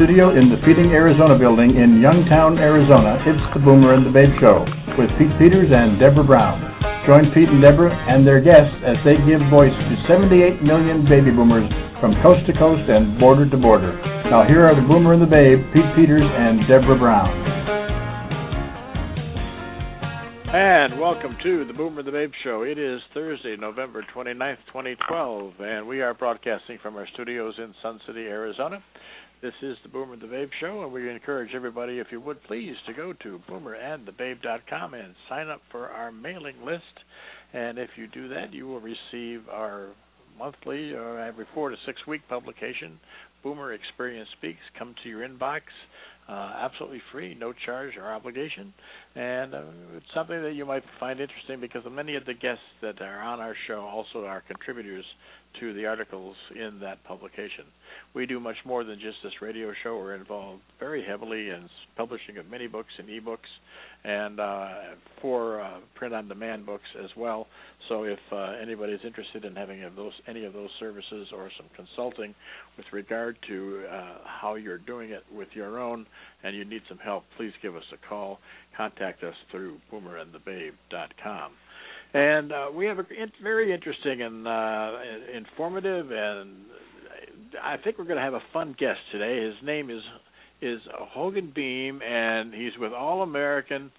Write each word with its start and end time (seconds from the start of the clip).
Studio 0.00 0.32
in 0.32 0.48
the 0.48 0.56
Feeding 0.64 0.96
Arizona 0.96 1.36
building 1.36 1.76
in 1.76 2.00
Youngtown, 2.00 2.56
Arizona, 2.56 3.20
it's 3.20 3.44
the 3.52 3.60
Boomer 3.60 3.92
and 3.92 4.00
the 4.00 4.08
Babe 4.08 4.32
Show 4.40 4.64
with 4.96 5.12
Pete 5.20 5.28
Peters 5.36 5.68
and 5.68 6.00
Deborah 6.00 6.24
Brown. 6.24 6.56
Join 7.04 7.28
Pete 7.36 7.52
and 7.52 7.60
Deborah 7.60 7.92
and 7.92 8.24
their 8.24 8.40
guests 8.40 8.72
as 8.80 8.96
they 9.04 9.20
give 9.28 9.44
voice 9.52 9.76
to 9.76 9.94
78 10.08 10.64
million 10.64 11.04
baby 11.04 11.28
boomers 11.28 11.68
from 12.00 12.16
coast 12.24 12.48
to 12.48 12.56
coast 12.56 12.88
and 12.88 13.20
border 13.20 13.44
to 13.44 13.60
border. 13.60 13.92
Now 14.32 14.48
here 14.48 14.64
are 14.64 14.72
the 14.72 14.88
Boomer 14.88 15.12
and 15.12 15.20
the 15.20 15.28
Babe, 15.28 15.60
Pete 15.76 15.92
Peters 15.92 16.24
and 16.24 16.64
Deborah 16.64 16.96
Brown. 16.96 17.28
And 20.56 20.98
welcome 20.98 21.36
to 21.44 21.68
the 21.68 21.76
Boomer 21.76 22.00
and 22.00 22.08
the 22.08 22.16
Babe 22.16 22.32
Show. 22.42 22.62
It 22.62 22.78
is 22.78 23.04
Thursday, 23.12 23.54
November 23.60 24.02
29th, 24.16 24.64
2012, 24.72 25.52
and 25.60 25.86
we 25.86 26.00
are 26.00 26.14
broadcasting 26.14 26.78
from 26.82 26.96
our 26.96 27.06
studios 27.12 27.52
in 27.58 27.74
Sun 27.82 28.00
City, 28.06 28.24
Arizona. 28.24 28.82
This 29.42 29.54
is 29.62 29.78
the 29.82 29.88
Boomer 29.88 30.12
and 30.12 30.20
the 30.20 30.26
Babe 30.26 30.50
Show, 30.60 30.82
and 30.82 30.92
we 30.92 31.08
encourage 31.08 31.54
everybody, 31.54 31.98
if 31.98 32.08
you 32.12 32.20
would 32.20 32.42
please, 32.42 32.74
to 32.86 32.92
go 32.92 33.14
to 33.22 33.40
boomerandthebabe.com 33.48 34.92
and 34.92 35.14
sign 35.30 35.48
up 35.48 35.62
for 35.70 35.88
our 35.88 36.12
mailing 36.12 36.62
list. 36.62 36.82
And 37.54 37.78
if 37.78 37.88
you 37.96 38.06
do 38.06 38.28
that, 38.28 38.52
you 38.52 38.66
will 38.66 38.80
receive 38.80 39.48
our 39.48 39.88
monthly 40.38 40.92
or 40.92 41.18
every 41.18 41.46
four 41.54 41.70
to 41.70 41.76
six 41.86 42.06
week 42.06 42.20
publication, 42.28 43.00
Boomer 43.42 43.72
Experience 43.72 44.28
Speaks, 44.36 44.60
come 44.78 44.94
to 45.02 45.08
your 45.08 45.26
inbox. 45.26 45.62
Uh, 46.28 46.52
absolutely 46.60 47.02
free, 47.10 47.34
no 47.34 47.52
charge 47.66 47.96
or 47.96 48.12
obligation, 48.12 48.72
and 49.16 49.52
uh, 49.52 49.62
it's 49.96 50.06
something 50.14 50.40
that 50.42 50.54
you 50.54 50.64
might 50.64 50.84
find 51.00 51.18
interesting 51.18 51.60
because 51.60 51.82
many 51.90 52.14
of 52.14 52.24
the 52.24 52.34
guests 52.34 52.62
that 52.80 53.02
are 53.02 53.20
on 53.20 53.40
our 53.40 53.56
show 53.66 53.80
also 53.80 54.24
are 54.24 54.40
contributors 54.46 55.04
to 55.58 55.74
the 55.74 55.86
articles 55.86 56.36
in 56.54 56.78
that 56.80 57.02
publication. 57.02 57.64
We 58.14 58.26
do 58.26 58.38
much 58.38 58.56
more 58.64 58.84
than 58.84 59.00
just 59.00 59.16
this 59.24 59.32
radio 59.42 59.72
show. 59.82 59.96
We're 59.96 60.14
involved 60.14 60.62
very 60.78 61.04
heavily 61.04 61.50
in 61.50 61.68
publishing 61.96 62.38
of 62.38 62.48
many 62.48 62.68
books 62.68 62.92
and 62.98 63.08
ebooks 63.08 63.50
and 64.04 64.40
uh, 64.40 64.68
for 65.20 65.60
uh, 65.60 65.78
print-on-demand 65.94 66.64
books 66.64 66.88
as 67.02 67.10
well. 67.16 67.46
So 67.88 68.04
if 68.04 68.18
uh, 68.32 68.54
anybody 68.62 68.92
is 68.92 69.00
interested 69.04 69.44
in 69.44 69.54
having 69.54 69.82
those, 69.96 70.12
any 70.26 70.44
of 70.44 70.52
those 70.52 70.70
services 70.78 71.28
or 71.34 71.50
some 71.56 71.66
consulting 71.76 72.34
with 72.76 72.86
regard 72.92 73.36
to 73.48 73.84
uh, 73.90 74.18
how 74.24 74.54
you're 74.54 74.78
doing 74.78 75.10
it 75.10 75.24
with 75.34 75.48
your 75.52 75.78
own 75.78 76.06
and 76.42 76.56
you 76.56 76.64
need 76.64 76.82
some 76.88 76.98
help, 76.98 77.24
please 77.36 77.52
give 77.62 77.76
us 77.76 77.84
a 77.92 78.08
call. 78.08 78.38
Contact 78.76 79.22
us 79.22 79.34
through 79.50 79.78
boomerandthebabe.com. 79.92 81.52
And 82.12 82.52
uh, 82.52 82.66
we 82.74 82.86
have 82.86 82.98
a 82.98 83.04
very 83.42 83.72
interesting 83.72 84.22
and 84.22 84.48
uh, 84.48 84.92
informative, 85.32 86.10
and 86.10 86.56
I 87.62 87.76
think 87.76 87.98
we're 87.98 88.04
going 88.04 88.16
to 88.16 88.22
have 88.22 88.34
a 88.34 88.42
fun 88.52 88.74
guest 88.78 88.98
today. 89.12 89.44
His 89.44 89.54
name 89.62 89.90
is 89.90 90.02
is 90.62 90.80
Logan 91.16 91.52
Beam, 91.54 92.00
and 92.02 92.52
he's 92.54 92.72
with 92.78 92.92
All 92.92 93.22
American 93.22 93.90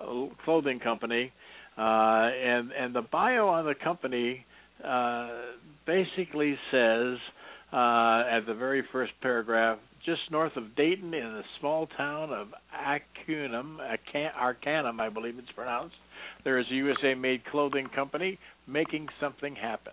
uh, 0.00 0.26
Clothing 0.44 0.80
Company. 0.80 1.32
Uh, 1.76 1.80
and 1.80 2.72
and 2.72 2.94
the 2.94 3.02
bio 3.02 3.48
on 3.48 3.64
the 3.64 3.74
company 3.74 4.44
uh, 4.84 5.28
basically 5.86 6.56
says 6.70 7.18
uh, 7.72 8.24
at 8.30 8.40
the 8.46 8.54
very 8.58 8.82
first 8.90 9.12
paragraph, 9.22 9.78
just 10.04 10.20
north 10.30 10.56
of 10.56 10.74
Dayton, 10.74 11.14
in 11.14 11.32
the 11.34 11.42
small 11.60 11.86
town 11.96 12.32
of 12.32 12.48
Acunum, 12.74 13.78
Arcanum, 14.36 15.00
I 15.00 15.08
believe 15.08 15.38
it's 15.38 15.52
pronounced. 15.54 15.94
There 16.44 16.58
is 16.58 16.66
a 16.70 16.74
USA 16.74 17.14
made 17.14 17.44
clothing 17.44 17.88
company 17.94 18.38
making 18.66 19.08
something 19.20 19.54
happen 19.54 19.92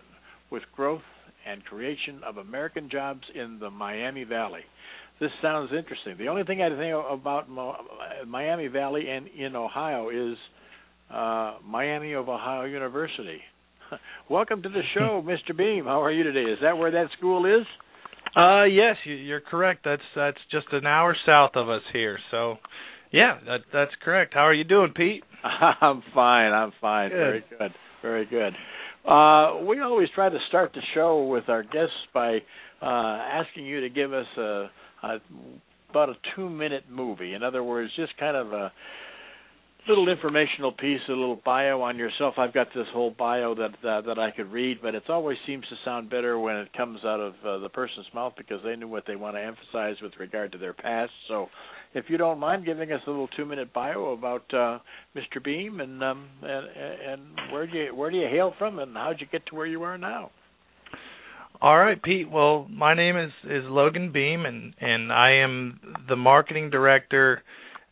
with 0.50 0.62
growth 0.74 1.02
and 1.46 1.64
creation 1.64 2.20
of 2.26 2.38
American 2.38 2.88
jobs 2.90 3.22
in 3.34 3.58
the 3.60 3.70
Miami 3.70 4.24
Valley. 4.24 4.62
This 5.18 5.30
sounds 5.40 5.70
interesting. 5.76 6.16
The 6.18 6.28
only 6.28 6.44
thing 6.44 6.60
I 6.60 6.68
think 6.68 6.94
about 7.10 7.48
Miami 8.26 8.66
Valley 8.68 9.08
and 9.08 9.26
in 9.28 9.56
Ohio 9.56 10.10
is 10.10 10.36
uh, 11.10 11.54
Miami 11.64 12.12
of 12.12 12.28
Ohio 12.28 12.64
University. 12.64 13.40
Welcome 14.30 14.62
to 14.62 14.68
the 14.68 14.82
show, 14.94 15.24
Mr. 15.26 15.56
Beam. 15.56 15.84
How 15.84 16.02
are 16.02 16.12
you 16.12 16.22
today? 16.22 16.50
Is 16.50 16.58
that 16.60 16.76
where 16.76 16.90
that 16.90 17.06
school 17.16 17.46
is? 17.46 17.66
Uh, 18.36 18.64
yes, 18.64 18.96
you're 19.04 19.40
correct. 19.40 19.80
That's 19.84 20.02
that's 20.14 20.36
just 20.50 20.66
an 20.72 20.84
hour 20.84 21.16
south 21.24 21.52
of 21.54 21.70
us 21.70 21.82
here. 21.94 22.18
So, 22.30 22.56
yeah, 23.10 23.38
that 23.46 23.60
that's 23.72 23.92
correct. 24.04 24.34
How 24.34 24.40
are 24.40 24.52
you 24.52 24.64
doing, 24.64 24.92
Pete? 24.94 25.24
I'm 25.42 26.02
fine. 26.14 26.52
I'm 26.52 26.72
fine. 26.78 27.08
Good. 27.08 27.16
Very 27.16 27.44
good. 27.58 27.72
Very 28.02 28.26
good. 28.26 28.52
Uh, 29.10 29.64
we 29.64 29.80
always 29.80 30.08
try 30.14 30.28
to 30.28 30.38
start 30.48 30.72
the 30.74 30.82
show 30.94 31.24
with 31.24 31.48
our 31.48 31.62
guests 31.62 31.94
by 32.12 32.38
uh, 32.82 32.84
asking 32.84 33.64
you 33.64 33.80
to 33.80 33.88
give 33.88 34.12
us 34.12 34.26
a, 34.36 34.66
about 35.90 36.08
a 36.10 36.14
two-minute 36.34 36.84
movie. 36.90 37.34
In 37.34 37.42
other 37.42 37.62
words, 37.62 37.90
just 37.96 38.16
kind 38.18 38.36
of 38.36 38.52
a 38.52 38.72
little 39.88 40.08
informational 40.08 40.72
piece, 40.72 41.00
a 41.08 41.12
little 41.12 41.40
bio 41.44 41.80
on 41.82 41.96
yourself. 41.96 42.34
I've 42.38 42.52
got 42.52 42.68
this 42.74 42.86
whole 42.92 43.14
bio 43.16 43.54
that 43.54 43.88
uh, 43.88 44.00
that 44.02 44.18
I 44.18 44.30
could 44.30 44.50
read, 44.50 44.78
but 44.82 44.94
it 44.94 45.04
always 45.08 45.38
seems 45.46 45.64
to 45.68 45.76
sound 45.84 46.10
better 46.10 46.38
when 46.38 46.56
it 46.56 46.72
comes 46.72 47.00
out 47.04 47.20
of 47.20 47.34
uh, 47.46 47.58
the 47.58 47.68
person's 47.68 48.06
mouth 48.14 48.32
because 48.36 48.60
they 48.64 48.76
knew 48.76 48.88
what 48.88 49.04
they 49.06 49.16
want 49.16 49.36
to 49.36 49.42
emphasize 49.42 49.96
with 50.02 50.12
regard 50.18 50.52
to 50.52 50.58
their 50.58 50.72
past. 50.72 51.12
So, 51.28 51.48
if 51.94 52.06
you 52.08 52.16
don't 52.16 52.38
mind 52.38 52.66
giving 52.66 52.90
us 52.92 53.00
a 53.06 53.10
little 53.10 53.28
two-minute 53.28 53.72
bio 53.72 54.12
about 54.12 54.52
uh, 54.52 54.78
Mr. 55.14 55.42
Beam 55.42 55.80
and 55.80 56.02
um, 56.02 56.28
and, 56.42 56.66
and 56.76 57.52
where 57.52 57.66
do 57.66 57.78
you 57.78 57.94
where 57.94 58.10
do 58.10 58.16
you 58.16 58.28
hail 58.28 58.54
from 58.58 58.78
and 58.78 58.94
how'd 58.94 59.20
you 59.20 59.26
get 59.30 59.46
to 59.46 59.54
where 59.54 59.66
you 59.66 59.82
are 59.82 59.98
now? 59.98 60.30
All 61.60 61.78
right, 61.78 62.00
Pete. 62.02 62.30
Well, 62.30 62.66
my 62.70 62.94
name 62.94 63.16
is 63.16 63.30
is 63.44 63.64
Logan 63.64 64.12
Beam, 64.12 64.44
and 64.44 64.74
and 64.78 65.10
I 65.10 65.36
am 65.42 65.80
the 66.08 66.16
marketing 66.16 66.68
director 66.68 67.42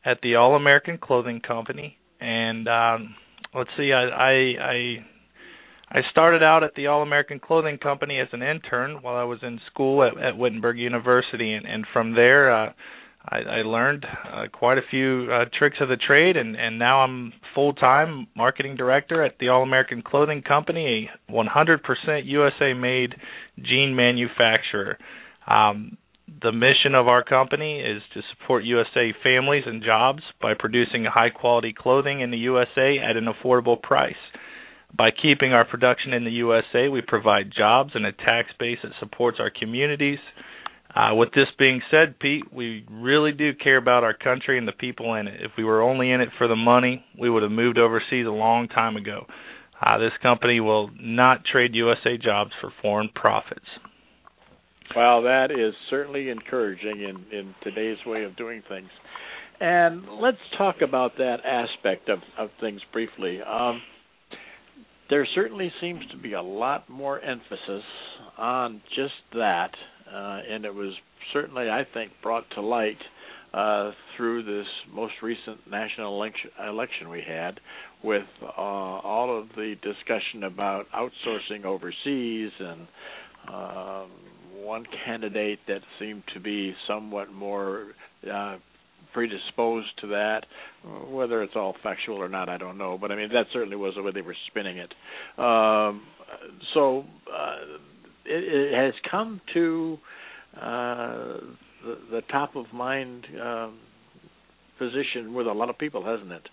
at 0.05 0.19
the 0.23 0.35
All 0.35 0.55
American 0.55 0.99
Clothing 0.99 1.41
Company. 1.41 1.97
And 2.21 2.69
um, 2.69 3.15
let's 3.55 3.71
see, 3.77 3.93
I, 3.93 4.05
I 4.05 4.33
I 4.61 5.99
I 5.99 6.01
started 6.11 6.43
out 6.43 6.63
at 6.63 6.75
the 6.75 6.89
All 6.89 7.03
American 7.03 7.41
Clothing 7.41 7.79
Company 7.79 8.19
as 8.21 8.29
an 8.33 8.43
intern 8.43 8.99
while 9.01 9.17
I 9.17 9.25
was 9.25 9.39
in 9.43 9.59
school 9.73 10.03
at, 10.05 10.23
at 10.23 10.37
Wittenberg 10.37 10.79
University, 10.79 11.55
and 11.55 11.67
and 11.67 11.87
from 11.93 12.15
there. 12.15 12.53
Uh, 12.53 12.73
I, 13.27 13.39
I 13.39 13.63
learned 13.63 14.05
uh, 14.05 14.45
quite 14.53 14.79
a 14.79 14.83
few 14.91 15.29
uh, 15.33 15.47
tricks 15.59 15.77
of 15.81 15.89
the 15.89 15.97
trade, 15.97 16.37
and, 16.37 16.57
and 16.57 16.79
now 16.79 17.01
I'm 17.01 17.33
full 17.55 17.73
time 17.73 18.27
marketing 18.37 18.77
director 18.77 19.23
at 19.23 19.39
the 19.39 19.49
All 19.49 19.63
American 19.63 20.03
Clothing 20.03 20.43
Company, 20.43 21.09
a 21.29 21.33
100% 21.33 21.79
USA 22.25 22.75
made 22.75 23.15
jean 23.63 23.97
manufacturer. 23.97 24.99
Um, 25.47 25.97
the 26.43 26.53
mission 26.53 26.95
of 26.95 27.09
our 27.09 27.23
company 27.23 27.81
is 27.81 28.03
to 28.15 28.21
support 28.33 28.65
USA 28.65 29.15
families 29.23 29.65
and 29.67 29.83
jobs 29.83 30.23
by 30.41 30.53
producing 30.59 31.05
high 31.05 31.31
quality 31.31 31.75
clothing 31.77 32.21
in 32.21 32.31
the 32.31 32.39
USA 32.39 32.99
at 32.99 33.17
an 33.17 33.27
affordable 33.27 33.81
price. 33.81 34.15
By 34.97 35.11
keeping 35.11 35.53
our 35.53 35.65
production 35.65 36.13
in 36.13 36.25
the 36.25 36.31
USA, 36.31 36.89
we 36.89 37.03
provide 37.07 37.53
jobs 37.57 37.93
and 37.95 38.07
a 38.07 38.13
tax 38.13 38.51
base 38.59 38.79
that 38.83 38.93
supports 39.01 39.39
our 39.41 39.51
communities 39.51 40.19
uh, 40.95 41.15
with 41.15 41.31
this 41.35 41.49
being 41.59 41.81
said, 41.91 42.19
Pete, 42.21 42.53
we 42.53 42.87
really 42.91 43.33
do 43.33 43.53
care 43.55 43.77
about 43.77 44.05
our 44.05 44.15
country 44.15 44.59
and 44.59 44.69
the 44.69 44.73
people 44.73 45.15
in 45.15 45.27
it. 45.27 45.41
If 45.41 45.53
we 45.59 45.65
were 45.65 45.83
only 45.83 46.11
in 46.11 46.21
it 46.21 46.29
for 46.39 46.47
the 46.47 46.57
money, 46.57 47.05
we 47.19 47.29
would 47.29 47.43
have 47.43 47.53
moved 47.53 47.79
overseas 47.79 48.27
a 48.27 48.31
long 48.31 48.69
time 48.69 48.97
ago. 48.97 49.27
Uh, 49.83 49.99
this 49.99 50.13
company 50.23 50.61
will 50.61 50.91
not 51.01 51.45
trade 51.45 51.75
USA 51.75 52.17
jobs 52.17 52.53
for 52.61 52.73
foreign 52.81 53.09
profits. 53.15 53.67
Well, 54.95 55.23
that 55.23 55.51
is 55.51 55.75
certainly 55.91 56.31
encouraging 56.31 57.01
in, 57.01 57.37
in 57.37 57.55
today's 57.65 57.99
way 58.07 58.23
of 58.23 58.37
doing 58.37 58.63
things. 58.69 58.89
And 59.61 60.05
let's 60.21 60.39
talk 60.57 60.77
about 60.83 61.17
that 61.19 61.39
aspect 61.45 62.09
of, 62.09 62.21
of 62.39 62.51
things 62.61 62.81
briefly. 62.93 63.41
Um, 63.43 63.83
there 65.11 65.27
certainly 65.35 65.73
seems 65.81 66.03
to 66.13 66.17
be 66.17 66.35
a 66.35 66.43
lot 66.43 66.89
more 66.89 67.21
emphasis 67.21 67.83
on 68.39 68.81
just 68.95 69.13
that 69.33 69.71
uh, 70.15 70.41
and 70.49 70.65
it 70.65 70.75
was 70.75 70.93
certainly, 71.33 71.69
I 71.69 71.83
think, 71.93 72.13
brought 72.23 72.45
to 72.55 72.61
light 72.61 72.99
uh, 73.53 73.93
through 74.17 74.43
this 74.45 74.67
most 74.93 75.15
recent 75.23 75.59
national 75.71 76.15
election, 76.15 76.51
election 76.69 77.09
we 77.09 77.23
had, 77.27 77.61
with 78.03 78.27
uh, 78.43 78.51
all 78.61 79.39
of 79.39 79.49
the 79.57 79.75
discussion 79.83 80.45
about 80.45 80.87
outsourcing 80.93 81.65
overseas 81.65 82.51
and 82.59 82.87
uh, 83.53 84.05
one 84.57 84.85
candidate 85.05 85.59
that 85.69 85.81
seemed 85.99 86.23
to 86.33 86.41
be 86.41 86.75
somewhat 86.89 87.33
more 87.33 87.89
uh, 88.33 88.57
predisposed 89.13 89.89
to 90.01 90.09
that. 90.09 90.43
Whether 91.09 91.43
it's 91.43 91.55
all 91.55 91.75
factual 91.83 92.17
or 92.17 92.29
not, 92.29 92.49
I 92.49 92.59
don't 92.59 92.77
know. 92.77 92.99
But 93.01 93.13
I 93.13 93.17
mean, 93.17 93.29
that 93.33 93.47
certainly 93.53 93.77
was 93.77 93.95
the 93.97 94.03
way 94.03 94.13
they 94.13 94.21
were 94.21 94.37
spinning 94.49 94.79
it. 94.79 94.93
Um, 95.39 96.03
so 96.73 97.05
uh, 97.33 97.79
it, 98.27 98.73
it 98.73 98.75
has 98.75 98.95
come 99.11 99.41
to 99.55 99.99
uh, 100.57 101.39
the, 101.85 101.99
the 102.11 102.21
top 102.31 102.57
of 102.57 102.67
mind 102.73 103.27
um, 103.41 103.79
position 104.79 105.35
with 105.35 105.47
a 105.47 105.53
lot 105.53 105.71
of 105.71 105.79
people, 105.79 106.05
hasn't 106.05 106.33
it? 106.33 106.49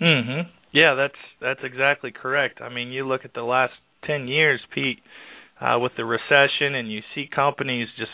Mhm. 0.00 0.48
Yeah, 0.72 0.94
that's 0.94 1.14
that's 1.40 1.60
exactly 1.62 2.10
correct. 2.10 2.60
I 2.60 2.68
mean, 2.68 2.88
you 2.88 3.06
look 3.06 3.24
at 3.24 3.32
the 3.34 3.42
last 3.44 3.74
10 4.06 4.26
years, 4.28 4.60
Pete, 4.74 4.98
uh 5.60 5.78
with 5.78 5.92
the 5.96 6.04
recession 6.04 6.74
and 6.74 6.90
you 6.90 7.00
see 7.14 7.28
companies 7.32 7.88
just 7.96 8.10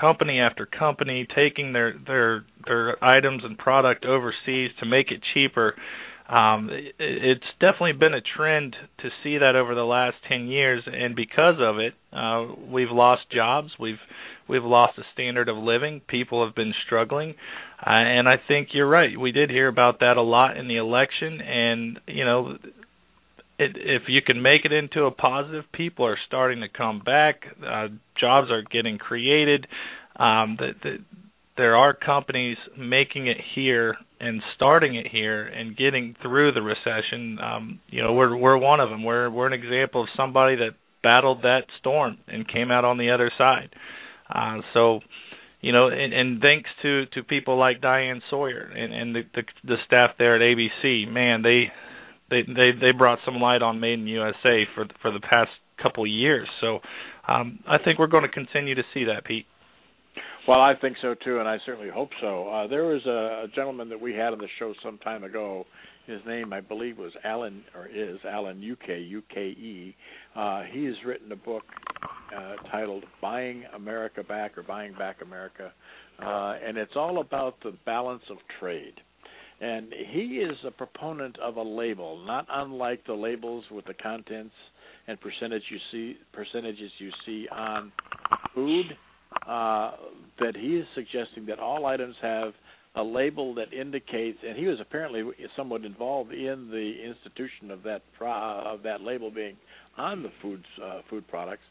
company 0.00 0.38
after 0.38 0.66
company 0.66 1.26
taking 1.34 1.72
their 1.72 1.94
their 2.06 2.44
their 2.64 3.04
items 3.04 3.42
and 3.44 3.58
product 3.58 4.04
overseas 4.04 4.70
to 4.78 4.86
make 4.86 5.10
it 5.10 5.20
cheaper. 5.34 5.74
Um, 6.30 6.68
it, 6.70 6.94
it's 6.98 7.44
definitely 7.58 7.92
been 7.92 8.14
a 8.14 8.20
trend 8.20 8.76
to 9.00 9.08
see 9.22 9.38
that 9.38 9.56
over 9.56 9.74
the 9.74 9.84
last 9.84 10.16
10 10.28 10.46
years, 10.46 10.82
and 10.86 11.16
because 11.16 11.56
of 11.60 11.78
it, 11.78 11.94
uh, 12.12 12.46
we've 12.70 12.90
lost 12.90 13.22
jobs. 13.34 13.70
We've 13.78 13.98
we've 14.48 14.64
lost 14.64 14.98
a 14.98 15.02
standard 15.12 15.48
of 15.48 15.56
living. 15.56 16.00
People 16.08 16.44
have 16.44 16.54
been 16.54 16.72
struggling, 16.86 17.30
uh, 17.84 17.90
and 17.90 18.28
I 18.28 18.34
think 18.46 18.68
you're 18.72 18.88
right. 18.88 19.18
We 19.18 19.32
did 19.32 19.50
hear 19.50 19.66
about 19.66 20.00
that 20.00 20.16
a 20.16 20.22
lot 20.22 20.56
in 20.56 20.68
the 20.68 20.76
election, 20.76 21.40
and 21.40 22.00
you 22.06 22.24
know, 22.24 22.58
it, 23.58 23.76
if 23.76 24.02
you 24.08 24.22
can 24.22 24.40
make 24.40 24.64
it 24.64 24.72
into 24.72 25.04
a 25.06 25.10
positive, 25.10 25.64
people 25.72 26.06
are 26.06 26.18
starting 26.28 26.60
to 26.60 26.68
come 26.68 27.00
back. 27.00 27.42
Uh, 27.60 27.88
jobs 28.18 28.50
are 28.52 28.62
getting 28.62 28.98
created. 28.98 29.66
Um, 30.16 30.56
the, 30.58 30.72
the, 30.82 30.98
there 31.60 31.76
are 31.76 31.92
companies 31.92 32.56
making 32.78 33.26
it 33.26 33.36
here 33.54 33.94
and 34.18 34.42
starting 34.56 34.94
it 34.94 35.06
here 35.06 35.46
and 35.46 35.76
getting 35.76 36.16
through 36.22 36.52
the 36.52 36.62
recession. 36.62 37.38
Um, 37.38 37.80
you 37.88 38.02
know, 38.02 38.14
we're 38.14 38.34
we're 38.34 38.56
one 38.56 38.80
of 38.80 38.88
them. 38.88 39.04
We're 39.04 39.28
we're 39.28 39.46
an 39.46 39.52
example 39.52 40.04
of 40.04 40.08
somebody 40.16 40.56
that 40.56 40.70
battled 41.02 41.42
that 41.42 41.64
storm 41.78 42.16
and 42.26 42.48
came 42.48 42.70
out 42.70 42.86
on 42.86 42.96
the 42.96 43.10
other 43.10 43.30
side. 43.36 43.68
Uh, 44.34 44.62
so, 44.72 45.00
you 45.60 45.72
know, 45.72 45.88
and, 45.88 46.14
and 46.14 46.40
thanks 46.40 46.70
to 46.80 47.04
to 47.12 47.22
people 47.22 47.58
like 47.58 47.82
Diane 47.82 48.22
Sawyer 48.30 48.72
and, 48.74 48.94
and 48.94 49.14
the, 49.14 49.22
the 49.34 49.42
the 49.62 49.76
staff 49.86 50.12
there 50.18 50.36
at 50.36 50.40
ABC, 50.40 51.06
man, 51.12 51.42
they 51.42 51.64
they 52.30 52.40
they 52.42 52.70
they 52.80 52.92
brought 52.96 53.18
some 53.26 53.34
light 53.34 53.60
on 53.60 53.80
Made 53.80 53.98
in 53.98 54.06
USA 54.06 54.64
for 54.74 54.86
for 55.02 55.10
the 55.10 55.20
past 55.20 55.50
couple 55.82 56.06
years. 56.06 56.48
So, 56.62 56.78
um, 57.28 57.58
I 57.68 57.76
think 57.84 57.98
we're 57.98 58.06
going 58.06 58.22
to 58.22 58.30
continue 58.30 58.76
to 58.76 58.82
see 58.94 59.04
that, 59.04 59.26
Pete. 59.26 59.44
Well, 60.48 60.60
I 60.60 60.74
think 60.80 60.96
so 61.02 61.14
too, 61.14 61.38
and 61.38 61.48
I 61.48 61.58
certainly 61.64 61.90
hope 61.90 62.10
so. 62.20 62.48
Uh, 62.48 62.66
there 62.66 62.84
was 62.84 63.02
a, 63.06 63.44
a 63.44 63.48
gentleman 63.54 63.88
that 63.90 64.00
we 64.00 64.14
had 64.14 64.32
on 64.32 64.38
the 64.38 64.48
show 64.58 64.72
some 64.82 64.98
time 64.98 65.22
ago. 65.22 65.66
His 66.06 66.20
name, 66.26 66.52
I 66.52 66.60
believe, 66.60 66.98
was 66.98 67.12
Alan, 67.24 67.62
or 67.74 67.86
is 67.86 68.18
Alan 68.28 68.58
UK 68.58 68.88
UKE. 68.88 69.94
Uh, 70.34 70.62
he 70.72 70.84
has 70.86 70.94
written 71.06 71.30
a 71.30 71.36
book 71.36 71.62
uh, 72.36 72.54
titled 72.70 73.04
"Buying 73.20 73.64
America 73.74 74.24
Back" 74.24 74.56
or 74.58 74.62
"Buying 74.62 74.94
Back 74.94 75.18
America," 75.22 75.72
uh, 76.20 76.54
and 76.66 76.76
it's 76.78 76.96
all 76.96 77.20
about 77.20 77.54
the 77.62 77.74
balance 77.84 78.22
of 78.30 78.38
trade. 78.58 78.94
And 79.60 79.92
he 80.10 80.38
is 80.38 80.56
a 80.66 80.70
proponent 80.70 81.38
of 81.38 81.56
a 81.56 81.62
label, 81.62 82.24
not 82.26 82.46
unlike 82.50 83.04
the 83.06 83.12
labels 83.12 83.64
with 83.70 83.84
the 83.84 83.94
contents 83.94 84.54
and 85.06 85.20
percentage 85.20 85.62
you 85.70 85.78
see 85.92 86.18
percentages 86.32 86.90
you 86.98 87.10
see 87.26 87.46
on 87.52 87.92
food 88.54 88.86
uh, 89.46 89.92
that 90.38 90.56
he 90.56 90.76
is 90.76 90.86
suggesting 90.94 91.46
that 91.46 91.58
all 91.58 91.86
items 91.86 92.16
have 92.22 92.52
a 92.96 93.02
label 93.02 93.54
that 93.54 93.72
indicates, 93.72 94.38
and 94.46 94.56
he 94.56 94.66
was 94.66 94.78
apparently 94.80 95.22
somewhat 95.56 95.84
involved 95.84 96.32
in 96.32 96.68
the 96.70 96.94
institution 97.04 97.70
of 97.70 97.82
that 97.84 98.02
of 98.20 98.82
that 98.82 99.00
label 99.00 99.30
being 99.30 99.56
on 99.96 100.22
the 100.22 100.30
foods 100.42 100.64
uh, 100.84 101.00
food 101.08 101.26
products, 101.28 101.62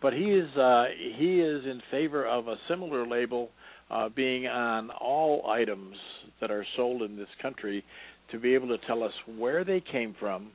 but 0.00 0.14
he 0.14 0.24
is 0.24 0.48
uh, 0.56 0.84
he 1.16 1.40
is 1.40 1.64
in 1.66 1.82
favor 1.90 2.26
of 2.26 2.48
a 2.48 2.56
similar 2.68 3.06
label 3.06 3.50
uh, 3.90 4.08
being 4.08 4.46
on 4.46 4.90
all 4.90 5.50
items 5.50 5.94
that 6.40 6.50
are 6.50 6.64
sold 6.76 7.02
in 7.02 7.16
this 7.16 7.28
country 7.42 7.84
to 8.30 8.38
be 8.38 8.54
able 8.54 8.68
to 8.68 8.78
tell 8.86 9.02
us 9.02 9.12
where 9.36 9.64
they 9.64 9.82
came 9.92 10.14
from, 10.18 10.48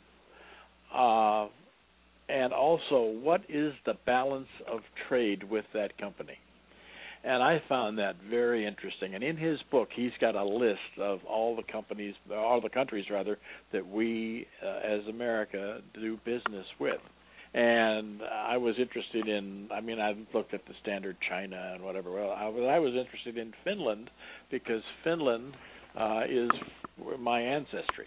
uh, 0.95 1.47
and 2.27 2.51
also 2.53 3.03
what 3.21 3.41
is 3.47 3.71
the 3.85 3.93
balance 4.07 4.47
of 4.67 4.79
trade 5.07 5.43
with 5.43 5.65
that 5.75 5.95
company 5.99 6.39
and 7.23 7.41
I 7.43 7.61
found 7.67 7.97
that 7.97 8.15
very 8.29 8.65
interesting. 8.65 9.15
And 9.15 9.23
in 9.23 9.37
his 9.37 9.59
book, 9.71 9.89
he's 9.95 10.11
got 10.21 10.35
a 10.35 10.43
list 10.43 10.79
of 10.99 11.19
all 11.25 11.55
the 11.55 11.63
companies, 11.71 12.15
all 12.33 12.61
the 12.61 12.69
countries 12.69 13.05
rather, 13.09 13.37
that 13.73 13.85
we 13.85 14.47
uh, 14.63 14.79
as 14.87 15.05
America 15.07 15.79
do 15.93 16.17
business 16.25 16.65
with. 16.79 16.99
And 17.53 18.21
I 18.23 18.57
was 18.57 18.75
interested 18.77 19.27
in. 19.27 19.69
I 19.73 19.81
mean, 19.81 19.99
I've 19.99 20.17
looked 20.33 20.53
at 20.53 20.65
the 20.67 20.73
standard 20.81 21.15
China 21.27 21.71
and 21.73 21.83
whatever. 21.83 22.11
Well, 22.11 22.31
I 22.31 22.47
was, 22.47 22.69
I 22.69 22.77
was 22.77 22.93
interested 22.93 23.37
in 23.37 23.53
Finland 23.63 24.09
because 24.51 24.81
Finland 25.03 25.55
uh, 25.97 26.23
is 26.29 26.49
my 27.19 27.39
ancestry. 27.41 28.05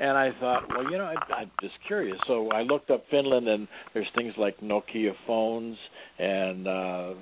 And 0.00 0.16
I 0.16 0.30
thought, 0.40 0.68
well, 0.68 0.90
you 0.90 0.98
know, 0.98 1.04
I, 1.04 1.32
I'm 1.34 1.50
just 1.60 1.74
curious. 1.86 2.18
So 2.26 2.48
I 2.50 2.62
looked 2.62 2.90
up 2.90 3.04
Finland, 3.10 3.48
and 3.48 3.68
there's 3.94 4.08
things 4.14 4.34
like 4.38 4.58
Nokia 4.60 5.12
phones 5.26 5.76
and 6.18 6.66
uh, 6.66 7.14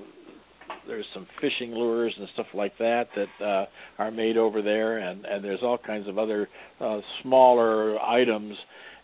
there's 0.87 1.07
some 1.15 1.27
fishing 1.41 1.73
lures 1.73 2.15
and 2.19 2.29
stuff 2.35 2.47
like 2.55 2.77
that 2.79 3.09
that 3.17 3.45
uh, 3.45 3.67
are 3.99 4.11
made 4.11 4.37
over 4.37 4.63
there, 4.63 4.99
and 4.99 5.25
and 5.25 5.45
there's 5.45 5.61
all 5.63 5.79
kinds 5.79 6.09
of 6.09 6.19
other 6.19 6.49
uh, 6.81 7.01
smaller 7.23 7.99
items, 8.01 8.57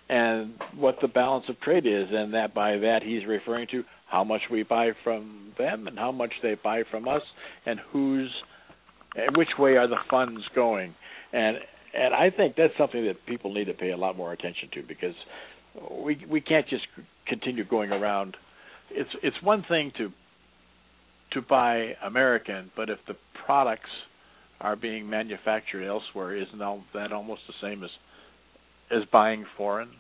and 0.09 0.55
what 0.77 0.97
the 1.03 1.09
balance 1.09 1.45
of 1.49 1.61
trade 1.61 1.87
is, 1.87 2.07
and 2.11 2.35
that 2.35 2.55
by 2.55 2.77
that 2.79 3.01
he's 3.03 3.27
referring 3.27 3.67
to 3.71 3.85
how 4.07 4.25
much 4.25 4.43
we 4.51 4.63
buy 4.63 4.91
from 5.03 5.53
them 5.59 5.87
and 5.87 5.99
how 5.99 6.13
much 6.13 6.33
they 6.43 6.57
buy 6.63 6.83
from 6.91 7.09
us, 7.09 7.23
and 7.67 7.81
who's 7.93 8.31
which 9.37 9.49
way 9.59 9.77
are 9.77 9.89
the 9.89 9.97
funds 10.11 10.43
going, 10.55 10.95
and 11.33 11.59
and 11.95 12.15
I 12.15 12.31
think 12.31 12.57
that's 12.57 12.75
something 12.77 13.05
that 13.07 13.25
people 13.27 13.53
need 13.53 13.67
to 13.67 13.75
pay 13.75 13.91
a 13.91 13.97
lot 13.97 14.17
more 14.17 14.33
attention 14.33 14.69
to 14.75 14.83
because 14.83 15.15
we 15.91 16.25
we 16.29 16.41
can't 16.41 16.69
just 16.69 16.87
continue 17.27 17.65
going 17.65 17.91
around. 17.91 18.37
It's 18.91 19.11
it's 19.23 19.37
one 19.43 19.65
thing 19.69 19.93
to 19.99 20.13
to 21.35 21.43
buy 21.43 21.93
American, 22.05 22.71
but 22.77 22.91
if 22.91 22.99
the 23.07 23.15
products 23.47 23.91
are 24.61 24.77
being 24.77 25.09
manufactured 25.09 25.87
elsewhere, 25.87 26.37
isn't 26.37 26.59
that 26.59 27.13
almost 27.13 27.43
the 27.47 27.55
same 27.61 27.85
as 27.85 27.91
as 28.91 29.03
buying 29.13 29.45
foreign? 29.57 29.91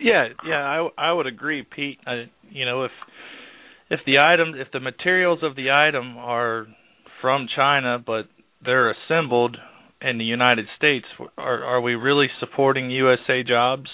Yeah, 0.00 0.28
yeah, 0.46 0.62
I 0.62 0.88
I 0.96 1.12
would 1.12 1.26
agree, 1.26 1.62
Pete. 1.64 1.98
I, 2.06 2.24
you 2.50 2.64
know, 2.64 2.84
if 2.84 2.92
if 3.90 4.00
the 4.06 4.18
item, 4.18 4.54
if 4.54 4.68
the 4.72 4.80
materials 4.80 5.40
of 5.42 5.56
the 5.56 5.70
item 5.70 6.18
are 6.18 6.66
from 7.20 7.48
China, 7.54 7.98
but 8.04 8.26
they're 8.64 8.90
assembled 8.92 9.56
in 10.00 10.18
the 10.18 10.24
United 10.24 10.66
States, 10.76 11.06
are 11.36 11.64
are 11.64 11.80
we 11.80 11.94
really 11.94 12.28
supporting 12.40 12.90
USA 12.90 13.42
jobs? 13.42 13.88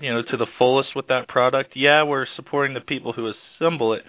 You 0.00 0.12
know 0.12 0.22
to 0.22 0.36
the 0.36 0.46
fullest 0.58 0.90
with 0.96 1.08
that 1.08 1.28
product. 1.28 1.72
Yeah, 1.74 2.04
we're 2.04 2.26
supporting 2.36 2.74
the 2.74 2.80
people 2.80 3.12
who 3.12 3.30
assemble 3.30 3.94
it, 3.94 4.02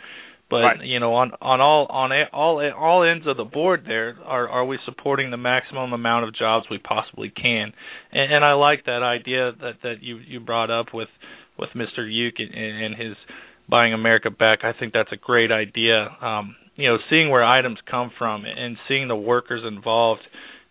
but 0.50 0.58
right. 0.58 0.84
you 0.84 1.00
know 1.00 1.14
on 1.16 1.32
on 1.42 1.62
all 1.62 1.88
on 1.90 2.12
a, 2.12 2.24
all 2.34 2.62
all 2.76 3.04
ends 3.04 3.28
of 3.28 3.38
the 3.38 3.44
board 3.44 3.84
there 3.88 4.18
are 4.26 4.48
are 4.48 4.66
we 4.66 4.78
supporting 4.86 5.32
the 5.32 5.38
maximum 5.38 5.94
amount 5.94 6.28
of 6.28 6.36
jobs 6.36 6.66
we 6.70 6.78
possibly 6.78 7.30
can? 7.30 7.74
And, 8.12 8.34
and 8.34 8.46
I 8.46 8.54
like 8.54 8.86
that 8.86 9.04
idea 9.04 9.52
that 9.62 9.76
that 9.84 9.96
you 10.02 10.18
you 10.18 10.40
brought 10.40 10.72
up 10.72 10.88
with 10.94 11.10
with 11.58 11.70
Mr. 11.76 12.10
Uke 12.10 12.40
and, 12.40 12.54
and 12.54 12.96
his 12.96 13.16
buying 13.70 13.94
America 13.94 14.32
back. 14.32 14.60
I 14.64 14.74
think 14.78 14.94
that's 14.94 15.12
a 15.12 15.18
great 15.18 15.52
idea. 15.52 16.08
Um, 16.22 16.56
you 16.76 16.88
know, 16.88 16.98
seeing 17.10 17.30
where 17.30 17.44
items 17.44 17.78
come 17.90 18.12
from 18.18 18.46
and 18.46 18.78
seeing 18.88 19.08
the 19.08 19.16
workers 19.16 19.64
involved 19.68 20.22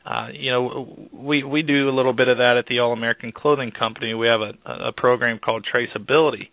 uh, 0.09 0.29
you 0.33 0.51
know, 0.51 1.09
we 1.13 1.43
we 1.45 1.63
do 1.63 1.91
a 1.91 1.95
little 1.95 2.15
bit 2.15 2.29
of 2.29 2.39
that 2.39 2.57
at 2.57 2.67
the 2.67 2.79
All 2.79 2.95
American 2.95 3.31
Clothing 3.31 3.73
Company. 3.73 4.15
We 4.15 4.27
have 4.27 4.41
a, 4.41 4.89
a 4.89 4.93
program 4.93 5.39
called 5.39 5.67
Traceability, 5.71 6.49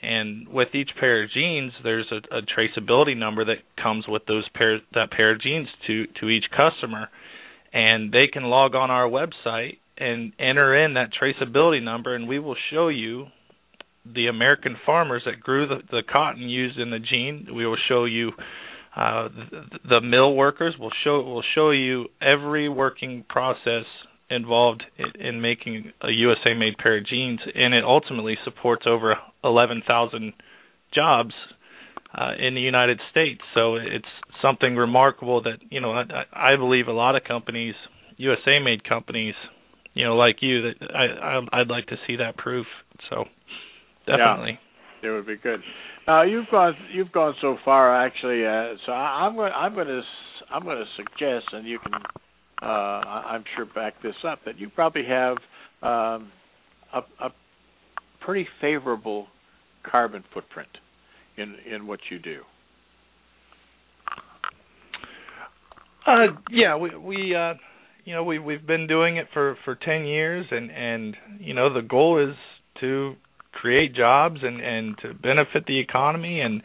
and 0.00 0.48
with 0.48 0.68
each 0.74 0.90
pair 0.98 1.22
of 1.22 1.30
jeans, 1.30 1.72
there's 1.84 2.10
a, 2.10 2.38
a 2.38 2.40
traceability 2.40 3.14
number 3.14 3.44
that 3.44 3.58
comes 3.82 4.06
with 4.08 4.24
those 4.26 4.48
pair 4.54 4.78
that 4.94 5.10
pair 5.10 5.32
of 5.32 5.42
jeans 5.42 5.68
to 5.86 6.06
to 6.20 6.30
each 6.30 6.46
customer, 6.56 7.10
and 7.70 8.12
they 8.12 8.28
can 8.32 8.44
log 8.44 8.74
on 8.74 8.90
our 8.90 9.06
website 9.06 9.76
and 9.98 10.32
enter 10.38 10.74
in 10.82 10.94
that 10.94 11.10
traceability 11.12 11.82
number, 11.82 12.14
and 12.14 12.26
we 12.26 12.38
will 12.38 12.56
show 12.70 12.88
you 12.88 13.26
the 14.14 14.28
American 14.28 14.76
farmers 14.86 15.22
that 15.26 15.40
grew 15.40 15.66
the, 15.66 15.80
the 15.90 16.02
cotton 16.10 16.48
used 16.48 16.78
in 16.78 16.90
the 16.90 16.98
jean. 16.98 17.48
We 17.54 17.66
will 17.66 17.78
show 17.88 18.06
you 18.06 18.32
uh, 18.96 19.28
the, 19.28 19.78
the 19.88 20.00
mill 20.00 20.34
workers 20.34 20.74
will 20.78 20.92
show 21.04 21.20
will 21.22 21.44
show 21.54 21.70
you 21.70 22.06
every 22.22 22.68
working 22.68 23.24
process 23.28 23.84
involved 24.30 24.82
in, 24.96 25.20
in 25.20 25.40
making 25.40 25.92
a 26.00 26.10
USA 26.10 26.54
made 26.54 26.78
pair 26.78 26.98
of 26.98 27.06
jeans, 27.06 27.40
and 27.54 27.74
it 27.74 27.84
ultimately 27.84 28.36
supports 28.44 28.84
over 28.86 29.16
11,000 29.44 30.32
jobs 30.94 31.34
uh, 32.16 32.30
in 32.38 32.54
the 32.54 32.60
United 32.60 33.00
States. 33.10 33.42
So 33.54 33.76
it's 33.76 34.08
something 34.40 34.76
remarkable 34.76 35.42
that 35.42 35.58
you 35.68 35.80
know 35.80 35.92
I, 35.92 36.04
I 36.32 36.56
believe 36.56 36.88
a 36.88 36.92
lot 36.92 37.16
of 37.16 37.24
companies, 37.24 37.74
USA 38.16 38.58
made 38.64 38.82
companies, 38.88 39.34
you 39.92 40.06
know, 40.06 40.16
like 40.16 40.36
you, 40.40 40.62
that 40.62 40.74
I, 40.94 41.04
I 41.04 41.60
I'd 41.60 41.68
like 41.68 41.86
to 41.88 41.96
see 42.06 42.16
that 42.16 42.38
proof. 42.38 42.66
So 43.10 43.24
definitely, 44.06 44.52
yeah, 44.52 44.65
it 45.02 45.10
would 45.10 45.26
be 45.26 45.36
good. 45.36 45.60
Now 46.06 46.22
you've 46.22 46.46
gone 46.50 46.74
you've 46.92 47.12
gone 47.12 47.34
so 47.40 47.56
far 47.64 48.04
actually. 48.04 48.44
Uh, 48.44 48.76
so 48.84 48.92
I, 48.92 49.26
am 49.26 49.36
going 49.36 49.52
I'm 49.54 49.74
going 49.74 49.86
to 49.86 50.02
I'm 50.50 50.62
going 50.62 50.78
to 50.78 50.84
suggest, 50.96 51.46
and 51.52 51.66
you 51.66 51.78
can 51.78 51.92
uh, 52.62 52.66
I'm 52.66 53.44
sure 53.54 53.66
back 53.66 54.02
this 54.02 54.14
up 54.26 54.40
that 54.46 54.58
you 54.58 54.70
probably 54.70 55.04
have 55.08 55.36
um, 55.82 56.30
a, 56.94 57.00
a 57.20 57.30
pretty 58.20 58.46
favorable 58.60 59.26
carbon 59.88 60.24
footprint 60.32 60.68
in 61.36 61.56
in 61.70 61.86
what 61.86 62.00
you 62.10 62.18
do. 62.18 62.40
Uh, 66.06 66.26
yeah, 66.50 66.76
we 66.76 66.96
we 66.96 67.34
uh, 67.34 67.54
you 68.04 68.14
know 68.14 68.22
we 68.22 68.38
we've 68.38 68.66
been 68.66 68.86
doing 68.86 69.16
it 69.16 69.26
for 69.32 69.56
for 69.64 69.74
ten 69.74 70.04
years, 70.04 70.46
and 70.50 70.70
and 70.70 71.16
you 71.40 71.52
know 71.52 71.72
the 71.72 71.82
goal 71.82 72.22
is 72.22 72.36
to 72.80 73.14
create 73.56 73.94
jobs 73.94 74.40
and 74.42 74.60
and 74.60 74.98
to 74.98 75.14
benefit 75.14 75.66
the 75.66 75.80
economy, 75.80 76.40
and 76.40 76.62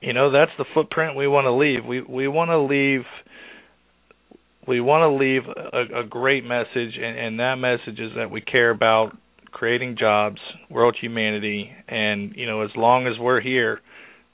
you 0.00 0.12
know 0.12 0.30
that's 0.30 0.52
the 0.56 0.64
footprint 0.72 1.16
we 1.16 1.28
want 1.28 1.46
to 1.46 1.52
leave. 1.52 1.84
We 1.84 2.00
we 2.00 2.28
want 2.28 2.50
to 2.50 2.58
leave. 2.58 3.02
We 4.66 4.80
want 4.82 5.02
to 5.02 5.08
leave 5.08 5.42
a, 5.46 6.00
a 6.00 6.04
great 6.04 6.44
message, 6.44 6.98
and, 7.02 7.18
and 7.18 7.40
that 7.40 7.56
message 7.56 7.98
is 7.98 8.12
that 8.16 8.30
we 8.30 8.42
care 8.42 8.68
about 8.70 9.16
creating 9.50 9.96
jobs, 9.98 10.36
world 10.68 10.94
humanity, 11.00 11.70
and 11.88 12.34
you 12.36 12.46
know 12.46 12.62
as 12.62 12.70
long 12.76 13.06
as 13.06 13.18
we're 13.18 13.40
here, 13.40 13.80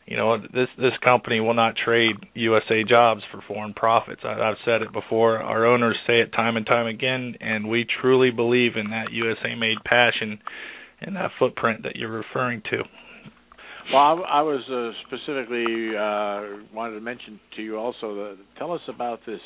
you 0.07 0.17
know 0.17 0.39
this 0.39 0.69
this 0.77 0.93
company 1.03 1.41
will 1.41 1.55
not 1.55 1.75
trade 1.77 2.17
USA 2.35 2.83
jobs 2.85 3.23
for 3.31 3.43
foreign 3.47 3.75
profits. 3.75 4.23
I, 4.25 4.33
I've 4.33 4.57
said 4.65 4.83
it 4.83 4.93
before. 4.93 5.39
Our 5.39 5.67
owners 5.67 5.97
say 6.07 6.21
it 6.21 6.33
time 6.33 6.57
and 6.57 6.67
time 6.67 6.87
again, 6.87 7.37
and 7.41 7.69
we 7.69 7.87
truly 8.01 8.31
believe 8.31 8.73
in 8.77 8.91
that 8.91 9.13
USA 9.13 9.55
made 9.55 9.79
passion 9.85 10.41
and 11.07 11.17
that 11.17 11.31
footprint 11.39 11.83
that 11.83 11.97
you're 11.97 12.11
referring 12.11 12.63
to. 12.71 12.83
Well, 13.93 14.03
I, 14.03 14.39
I 14.39 14.43
was 14.43 14.63
uh, 14.71 14.93
specifically 15.07 15.91
uh, 15.97 16.75
wanted 16.75 16.95
to 16.95 17.01
mention 17.01 17.39
to 17.57 17.63
you 17.63 17.77
also. 17.77 18.15
The, 18.15 18.39
tell 18.59 18.73
us 18.73 18.81
about 18.89 19.21
this. 19.27 19.41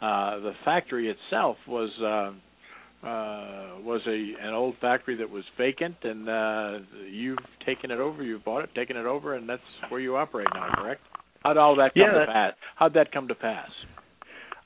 Uh, 0.00 0.40
the 0.40 0.52
factory 0.64 1.10
itself 1.10 1.56
was 1.66 1.90
uh, 2.02 3.06
uh, 3.06 3.80
was 3.82 4.00
a 4.06 4.46
an 4.46 4.54
old 4.54 4.74
factory 4.80 5.16
that 5.16 5.28
was 5.28 5.44
vacant, 5.58 5.96
and 6.02 6.28
uh, 6.28 6.78
you've 7.10 7.38
taken 7.64 7.90
it 7.90 7.98
over. 7.98 8.22
You've 8.22 8.44
bought 8.44 8.64
it, 8.64 8.74
taken 8.74 8.96
it 8.96 9.06
over, 9.06 9.34
and 9.34 9.48
that's 9.48 9.62
where 9.88 10.00
you 10.00 10.16
operate 10.16 10.48
now. 10.54 10.70
Correct? 10.74 11.00
How'd 11.42 11.56
all 11.56 11.76
that 11.76 11.94
come 11.94 12.02
yeah, 12.02 12.20
to 12.20 12.26
pass? 12.26 12.52
How'd 12.76 12.94
that 12.94 13.12
come 13.12 13.28
to 13.28 13.34
pass? 13.34 13.68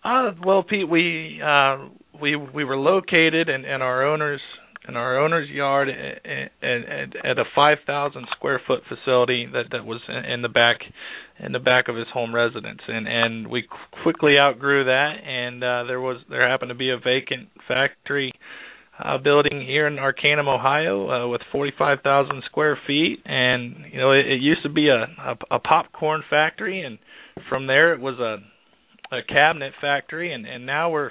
Uh, 0.03 0.31
well, 0.45 0.63
Pete, 0.63 0.89
we 0.89 1.41
uh, 1.45 1.89
we 2.21 2.37
we 2.37 2.65
were 2.65 2.77
located, 2.77 3.49
and, 3.49 3.65
and 3.65 3.83
our 3.83 4.07
owners 4.07 4.41
in 4.89 4.97
our 4.97 5.19
owner's 5.19 5.49
yard 5.49 5.89
at, 5.89 6.53
at, 6.63 7.17
at 7.25 7.39
a 7.39 7.45
5,000 7.55 8.27
square 8.37 8.61
foot 8.67 8.81
facility 8.89 9.47
that 9.53 9.65
that 9.73 9.85
was 9.85 10.01
in 10.09 10.43
the 10.43 10.49
back 10.49 10.79
in 11.39 11.53
the 11.53 11.59
back 11.59 11.89
of 11.89 11.97
his 11.97 12.07
home 12.13 12.35
residence, 12.35 12.81
and 12.87 13.07
and 13.09 13.49
we 13.49 13.67
quickly 14.03 14.39
outgrew 14.39 14.85
that, 14.85 15.15
and 15.25 15.63
uh, 15.63 15.85
there 15.85 16.01
was 16.01 16.19
there 16.29 16.49
happened 16.49 16.71
to 16.71 16.75
be 16.75 16.91
a 16.91 16.99
vacant 16.99 17.49
factory 17.67 18.33
uh, 19.03 19.17
building 19.19 19.65
here 19.67 19.87
in 19.87 19.99
Arcanum, 19.99 20.49
Ohio, 20.49 21.11
uh, 21.11 21.29
with 21.29 21.41
45,000 21.53 22.43
square 22.47 22.79
feet, 22.87 23.21
and 23.25 23.87
you 23.93 23.99
know 23.99 24.13
it, 24.13 24.27
it 24.27 24.41
used 24.41 24.63
to 24.63 24.69
be 24.69 24.89
a, 24.89 25.03
a 25.03 25.57
a 25.57 25.59
popcorn 25.59 26.23
factory, 26.29 26.83
and 26.83 26.99
from 27.49 27.67
there 27.67 27.95
it 27.95 28.01
was 28.01 28.19
a 28.19 28.37
a 29.15 29.23
cabinet 29.29 29.73
factory, 29.81 30.33
and 30.33 30.47
and 30.47 30.67
now 30.67 30.91
we're 30.91 31.11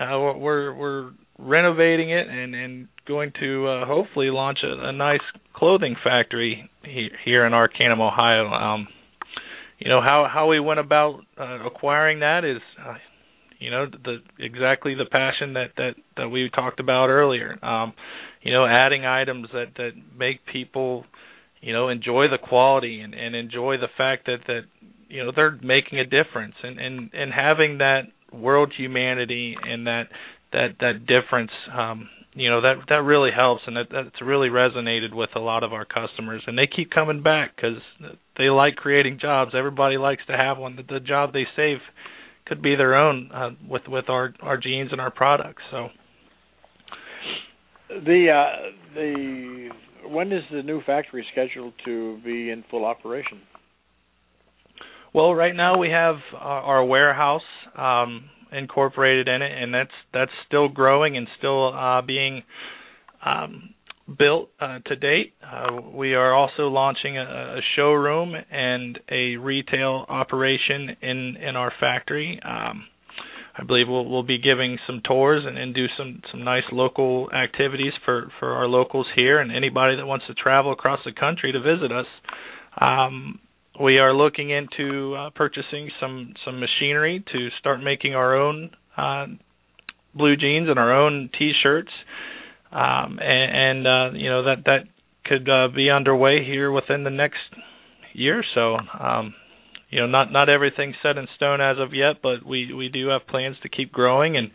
uh, 0.00 0.34
we're 0.38 0.74
we're 0.74 1.10
renovating 1.38 2.10
it 2.10 2.28
and 2.28 2.54
and 2.54 2.88
going 3.06 3.32
to 3.40 3.66
uh, 3.66 3.86
hopefully 3.86 4.30
launch 4.30 4.58
a, 4.64 4.88
a 4.88 4.92
nice 4.92 5.20
clothing 5.54 5.96
factory 6.02 6.68
he, 6.84 7.08
here 7.24 7.46
in 7.46 7.54
Arcanum, 7.54 8.00
Ohio. 8.00 8.46
Um, 8.48 8.88
you 9.78 9.90
know 9.90 10.00
how 10.00 10.26
how 10.32 10.48
we 10.48 10.60
went 10.60 10.80
about 10.80 11.20
uh, 11.38 11.64
acquiring 11.66 12.20
that 12.20 12.44
is, 12.44 12.62
uh, 12.84 12.94
you 13.58 13.70
know, 13.70 13.86
the 13.86 14.18
exactly 14.38 14.94
the 14.94 15.04
passion 15.04 15.54
that 15.54 15.70
that 15.76 15.94
that 16.16 16.28
we 16.28 16.50
talked 16.54 16.80
about 16.80 17.08
earlier. 17.08 17.62
Um, 17.64 17.92
you 18.42 18.52
know, 18.52 18.66
adding 18.66 19.04
items 19.04 19.48
that 19.52 19.74
that 19.76 19.90
make 20.16 20.40
people, 20.50 21.04
you 21.60 21.72
know, 21.72 21.88
enjoy 21.88 22.28
the 22.28 22.38
quality 22.38 23.00
and 23.00 23.12
and 23.14 23.34
enjoy 23.34 23.76
the 23.76 23.88
fact 23.96 24.26
that 24.26 24.38
that 24.46 24.62
you 25.08 25.24
know 25.24 25.32
they're 25.34 25.58
making 25.62 25.98
a 25.98 26.04
difference 26.04 26.54
and 26.62 26.78
and 26.78 27.10
and 27.12 27.32
having 27.32 27.78
that 27.78 28.02
world 28.32 28.72
humanity 28.76 29.56
and 29.62 29.86
that 29.86 30.04
that 30.56 30.76
that 30.80 31.06
difference 31.06 31.50
um 31.72 32.08
you 32.32 32.50
know 32.50 32.62
that 32.62 32.76
that 32.88 33.02
really 33.02 33.30
helps 33.34 33.62
and 33.66 33.76
that 33.76 33.86
that's 33.92 34.20
really 34.22 34.48
resonated 34.48 35.14
with 35.14 35.30
a 35.36 35.38
lot 35.38 35.62
of 35.62 35.72
our 35.72 35.84
customers. 35.84 36.42
And 36.46 36.56
they 36.58 36.66
keep 36.66 36.90
coming 36.90 37.22
back 37.22 37.56
cuz 37.56 37.76
they 38.36 38.48
like 38.50 38.76
creating 38.76 39.18
jobs. 39.18 39.52
Everybody 39.54 39.96
likes 39.96 40.24
to 40.26 40.36
have 40.36 40.58
one. 40.58 40.76
The, 40.76 40.82
the 40.82 41.00
job 41.00 41.32
they 41.32 41.46
save 41.54 41.78
could 42.46 42.62
be 42.62 42.74
their 42.74 42.94
own 42.94 43.30
uh, 43.32 43.50
with 43.68 43.86
with 43.88 44.08
our 44.08 44.34
our 44.40 44.56
jeans 44.56 44.92
and 44.92 45.00
our 45.00 45.10
products. 45.10 45.62
So 45.70 45.88
the 47.88 48.30
uh 48.30 48.70
the 48.94 49.70
when 50.04 50.32
is 50.32 50.44
the 50.50 50.62
new 50.62 50.82
factory 50.82 51.26
scheduled 51.32 51.74
to 51.84 52.18
be 52.24 52.50
in 52.50 52.64
full 52.70 52.84
operation? 52.84 53.40
Well 55.12 55.34
right 55.34 55.56
now 55.56 55.78
we 55.78 55.90
have 55.90 56.16
our, 56.34 56.62
our 56.62 56.84
warehouse 56.84 57.48
um 57.76 58.30
incorporated 58.56 59.28
in 59.28 59.42
it, 59.42 59.52
and 59.52 59.72
that's 59.72 59.90
that's 60.12 60.30
still 60.46 60.68
growing 60.68 61.16
and 61.16 61.26
still 61.38 61.74
uh, 61.74 62.02
being 62.02 62.42
um, 63.24 63.74
built 64.18 64.50
uh, 64.60 64.78
to 64.86 64.96
date. 64.96 65.34
Uh, 65.44 65.80
we 65.94 66.14
are 66.14 66.32
also 66.34 66.68
launching 66.68 67.18
a, 67.18 67.22
a, 67.22 67.60
showroom 67.74 68.34
and 68.50 68.98
a 69.10 69.36
retail 69.36 70.06
operation 70.08 70.96
in 71.02 71.36
in 71.36 71.56
our 71.56 71.72
factory. 71.80 72.40
Um, 72.44 72.84
I 73.58 73.64
believe 73.64 73.88
we'll 73.88 74.08
we'll 74.08 74.22
be 74.22 74.38
giving 74.38 74.78
some 74.86 75.00
tours 75.04 75.44
and, 75.46 75.58
and 75.58 75.74
do 75.74 75.86
some 75.96 76.22
some 76.30 76.44
nice 76.44 76.64
local 76.70 77.30
activities 77.32 77.92
for 78.04 78.30
for 78.38 78.52
our 78.52 78.68
locals 78.68 79.06
here 79.16 79.38
and 79.40 79.50
anybody 79.50 79.96
that 79.96 80.06
wants 80.06 80.26
to 80.26 80.34
travel 80.34 80.72
across 80.72 81.00
the 81.04 81.12
country 81.12 81.52
to 81.52 81.60
visit 81.60 81.90
us. 81.90 82.06
Um, 82.78 83.40
we 83.80 83.98
are 83.98 84.14
looking 84.14 84.50
into 84.50 85.14
uh, 85.14 85.30
purchasing 85.30 85.90
some 86.00 86.34
some 86.44 86.60
machinery 86.60 87.24
to 87.32 87.48
start 87.58 87.82
making 87.82 88.14
our 88.14 88.36
own 88.36 88.70
uh, 88.96 89.26
blue 90.14 90.36
jeans 90.36 90.68
and 90.68 90.78
our 90.78 90.92
own 90.92 91.30
T-shirts, 91.38 91.90
um, 92.72 93.18
and, 93.20 93.84
and 93.84 93.86
uh, 93.86 94.18
you 94.18 94.30
know 94.30 94.44
that 94.44 94.64
that 94.66 94.84
could 95.24 95.48
uh, 95.48 95.68
be 95.74 95.90
underway 95.90 96.44
here 96.44 96.70
within 96.70 97.04
the 97.04 97.10
next 97.10 97.38
year 98.12 98.40
or 98.40 98.44
so. 98.54 98.76
Um, 98.98 99.34
you 99.90 100.00
know, 100.00 100.06
not 100.06 100.32
not 100.32 100.48
everything's 100.48 100.96
set 101.02 101.16
in 101.16 101.26
stone 101.36 101.60
as 101.60 101.78
of 101.78 101.94
yet, 101.94 102.16
but 102.22 102.44
we 102.44 102.72
we 102.72 102.88
do 102.88 103.08
have 103.08 103.26
plans 103.26 103.56
to 103.62 103.68
keep 103.68 103.92
growing 103.92 104.36
and 104.36 104.50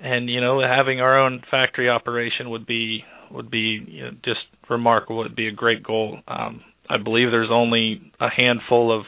and 0.00 0.28
you 0.28 0.40
know 0.40 0.60
having 0.60 1.00
our 1.00 1.18
own 1.18 1.42
factory 1.50 1.88
operation 1.88 2.50
would 2.50 2.66
be 2.66 3.04
would 3.30 3.50
be 3.50 3.84
you 3.86 4.04
know, 4.04 4.10
just 4.24 4.40
remarkable. 4.68 5.20
It'd 5.20 5.36
be 5.36 5.48
a 5.48 5.52
great 5.52 5.82
goal. 5.82 6.18
Um, 6.26 6.62
I 6.88 6.96
believe 6.96 7.30
there's 7.30 7.50
only 7.52 8.10
a 8.20 8.28
handful 8.30 8.96
of 8.96 9.04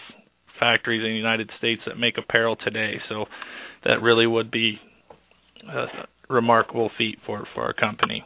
factories 0.59 1.03
in 1.03 1.11
the 1.11 1.17
United 1.17 1.51
States 1.59 1.81
that 1.87 1.99
make 1.99 2.19
apparel 2.19 2.57
today, 2.57 3.01
so 3.09 3.25
that 3.85 4.03
really 4.03 4.27
would 4.27 4.51
be 4.51 4.79
a 5.69 5.87
remarkable 6.29 6.91
feat 6.99 7.19
for 7.27 7.47
for 7.55 7.63
our 7.65 7.73
company. 7.73 8.25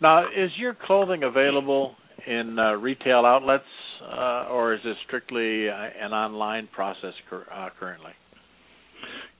Now, 0.00 0.24
is 0.26 0.50
your 0.58 0.74
clothing 0.74 1.22
available 1.22 1.94
in 2.26 2.58
uh, 2.58 2.72
retail 2.72 3.24
outlets, 3.24 3.62
uh, 4.02 4.48
or 4.50 4.74
is 4.74 4.80
this 4.84 4.96
strictly 5.06 5.70
uh, 5.70 5.74
an 5.74 6.12
online 6.12 6.68
process 6.72 7.14
cur- 7.30 7.46
uh, 7.52 7.68
currently? 7.78 8.10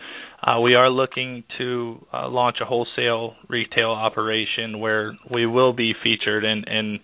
Uh, 0.41 0.59
we 0.59 0.75
are 0.75 0.89
looking 0.89 1.43
to 1.57 2.05
uh, 2.13 2.27
launch 2.27 2.57
a 2.61 2.65
wholesale 2.65 3.35
retail 3.47 3.91
operation 3.91 4.79
where 4.79 5.13
we 5.31 5.45
will 5.45 5.71
be 5.73 5.93
featured 6.03 6.43
in 6.43 6.99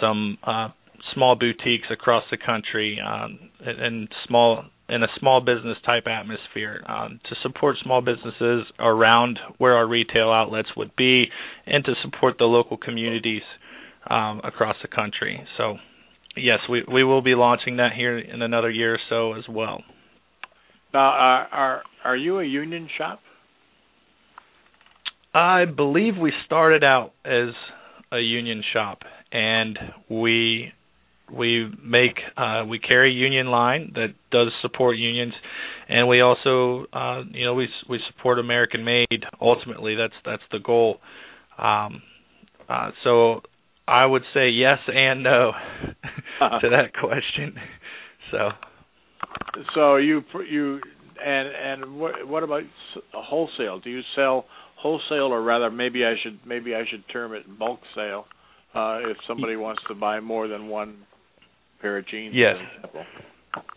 some 0.00 0.38
uh, 0.44 0.68
small 1.14 1.34
boutiques 1.34 1.86
across 1.90 2.24
the 2.30 2.36
country 2.36 2.98
um, 3.00 3.38
in 3.60 5.02
a 5.02 5.06
small 5.18 5.40
business 5.40 5.78
type 5.86 6.06
atmosphere 6.06 6.84
um, 6.86 7.18
to 7.28 7.34
support 7.42 7.76
small 7.82 8.00
businesses 8.00 8.64
around 8.78 9.38
where 9.58 9.74
our 9.74 9.86
retail 9.86 10.30
outlets 10.30 10.68
would 10.76 10.94
be 10.96 11.26
and 11.66 11.84
to 11.84 11.92
support 12.02 12.36
the 12.38 12.44
local 12.44 12.76
communities 12.76 13.42
um, 14.08 14.40
across 14.44 14.76
the 14.82 14.88
country. 14.88 15.44
So, 15.56 15.76
yes, 16.36 16.58
we 16.68 17.04
will 17.04 17.22
be 17.22 17.34
launching 17.34 17.76
that 17.76 17.92
here 17.96 18.18
in 18.18 18.42
another 18.42 18.70
year 18.70 18.94
or 18.94 18.98
so 19.08 19.32
as 19.34 19.44
well. 19.48 19.82
Now, 20.92 21.00
are 21.00 21.48
are, 21.52 21.82
are 22.04 22.16
you 22.16 22.38
a 22.40 22.44
union 22.44 22.88
shop? 22.98 23.20
I 25.34 25.64
believe 25.64 26.14
we 26.20 26.32
started 26.44 26.84
out 26.84 27.12
as 27.24 27.54
a 28.12 28.18
union 28.18 28.62
shop, 28.72 29.00
and 29.32 29.78
we 30.10 30.72
we 31.32 31.70
make 31.82 32.18
uh, 32.36 32.64
we 32.68 32.78
carry 32.78 33.12
union 33.12 33.46
line 33.46 33.92
that 33.94 34.14
does 34.30 34.48
support 34.60 34.98
unions, 34.98 35.32
and 35.88 36.06
we 36.06 36.20
also 36.20 36.86
uh, 36.92 37.22
you 37.30 37.46
know 37.46 37.54
we 37.54 37.68
we 37.88 37.98
support 38.14 38.38
American 38.38 38.84
made. 38.84 39.24
Ultimately, 39.40 39.94
that's 39.94 40.14
that's 40.24 40.42
the 40.50 40.58
goal. 40.58 40.98
Um, 41.58 42.02
uh, 42.68 42.90
so 43.02 43.42
I 43.88 44.04
would 44.04 44.22
say 44.34 44.50
yes 44.50 44.78
and 44.86 45.22
no 45.22 45.52
to 46.60 46.68
that 46.70 46.92
question. 46.98 47.54
So 48.30 48.48
so 49.74 49.96
you 49.96 50.22
you 50.50 50.80
and 51.24 51.48
and 51.48 51.98
what 51.98 52.26
what 52.26 52.42
about 52.42 52.62
wholesale? 53.12 53.80
Do 53.80 53.90
you 53.90 54.00
sell 54.16 54.46
wholesale, 54.82 55.32
or 55.32 55.42
rather, 55.42 55.70
maybe 55.70 56.04
I 56.04 56.14
should 56.22 56.40
maybe 56.46 56.74
I 56.74 56.82
should 56.90 57.04
term 57.12 57.32
it 57.32 57.44
bulk 57.58 57.80
sale 57.94 58.26
uh, 58.74 58.98
if 59.08 59.16
somebody 59.28 59.56
wants 59.56 59.82
to 59.88 59.94
buy 59.94 60.20
more 60.20 60.48
than 60.48 60.68
one 60.68 60.98
pair 61.80 61.98
of 61.98 62.08
jeans. 62.08 62.34
Yes. 62.34 62.56
For 62.56 62.76
example. 62.76 63.04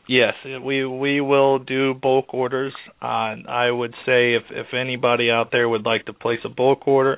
Yes, 0.07 0.33
we 0.63 0.85
we 0.85 1.21
will 1.21 1.59
do 1.59 1.93
bulk 1.93 2.33
orders. 2.33 2.73
Uh, 3.01 3.35
I 3.47 3.69
would 3.69 3.93
say 4.05 4.35
if 4.35 4.43
if 4.49 4.67
anybody 4.73 5.29
out 5.29 5.49
there 5.51 5.67
would 5.69 5.85
like 5.85 6.05
to 6.05 6.13
place 6.13 6.39
a 6.45 6.49
bulk 6.49 6.87
order, 6.87 7.17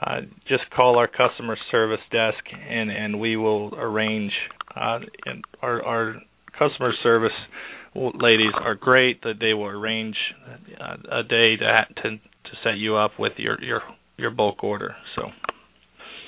uh, 0.00 0.20
just 0.48 0.64
call 0.74 0.98
our 0.98 1.08
customer 1.08 1.56
service 1.70 2.04
desk 2.12 2.44
and 2.68 2.90
and 2.90 3.20
we 3.20 3.36
will 3.36 3.74
arrange. 3.74 4.32
Uh, 4.74 5.00
and 5.24 5.44
our 5.62 5.82
our 5.82 6.16
customer 6.58 6.92
service 7.02 7.32
ladies 7.96 8.52
are 8.60 8.74
great 8.74 9.22
that 9.22 9.34
they 9.40 9.54
will 9.54 9.66
arrange 9.66 10.16
uh, 10.80 11.20
a 11.20 11.22
day 11.22 11.56
to 11.56 12.02
to 12.02 12.10
to 12.10 12.50
set 12.62 12.76
you 12.76 12.96
up 12.96 13.12
with 13.18 13.32
your 13.36 13.62
your 13.62 13.82
your 14.16 14.30
bulk 14.30 14.62
order. 14.62 14.96
So. 15.14 15.22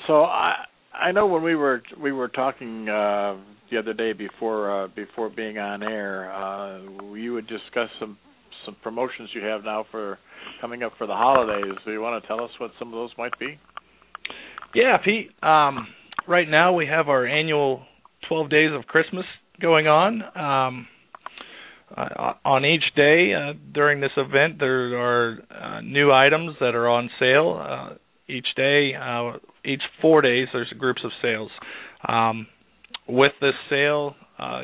So 0.06 0.22
I 0.24 0.54
I 0.94 1.12
know 1.12 1.26
when 1.26 1.42
we 1.42 1.54
were 1.54 1.82
we 2.00 2.12
were 2.12 2.28
talking 2.28 2.88
uh, 2.88 3.36
the 3.70 3.78
other 3.78 3.92
day 3.92 4.12
before 4.12 4.84
uh, 4.84 4.88
before 4.88 5.30
being 5.30 5.58
on 5.58 5.82
air, 5.82 6.32
uh, 6.32 7.14
you 7.14 7.34
would 7.34 7.46
discuss 7.46 7.88
some 8.00 8.18
some 8.64 8.76
promotions 8.82 9.30
you 9.34 9.42
have 9.44 9.64
now 9.64 9.86
for 9.90 10.18
coming 10.60 10.82
up 10.82 10.92
for 10.98 11.06
the 11.06 11.14
holidays. 11.14 11.74
Do 11.84 11.92
you 11.92 12.00
want 12.00 12.22
to 12.22 12.26
tell 12.26 12.42
us 12.42 12.50
what 12.58 12.70
some 12.78 12.88
of 12.88 12.94
those 12.94 13.10
might 13.16 13.38
be? 13.38 13.58
Yeah, 14.74 14.96
Pete. 15.04 15.30
Um, 15.42 15.86
right 16.26 16.48
now 16.48 16.74
we 16.74 16.86
have 16.86 17.08
our 17.08 17.26
annual 17.26 17.82
12 18.28 18.50
days 18.50 18.70
of 18.74 18.84
Christmas 18.86 19.24
going 19.60 19.86
on. 19.86 20.22
Um, 20.36 20.86
uh, 21.96 22.34
on 22.44 22.64
each 22.64 22.84
day 22.94 23.32
uh, 23.34 23.54
during 23.72 24.00
this 24.00 24.10
event, 24.16 24.58
there 24.58 24.98
are 24.98 25.38
uh, 25.50 25.80
new 25.80 26.12
items 26.12 26.56
that 26.60 26.74
are 26.74 26.88
on 26.88 27.10
sale. 27.18 27.60
Uh, 27.62 27.94
each 28.28 28.46
day, 28.56 28.92
uh, 28.94 29.32
each 29.64 29.82
four 30.02 30.20
days, 30.20 30.48
there's 30.52 30.72
groups 30.78 31.00
of 31.04 31.10
sales. 31.22 31.50
Um, 32.06 32.46
with 33.08 33.32
this 33.40 33.54
sale, 33.70 34.14
uh, 34.38 34.62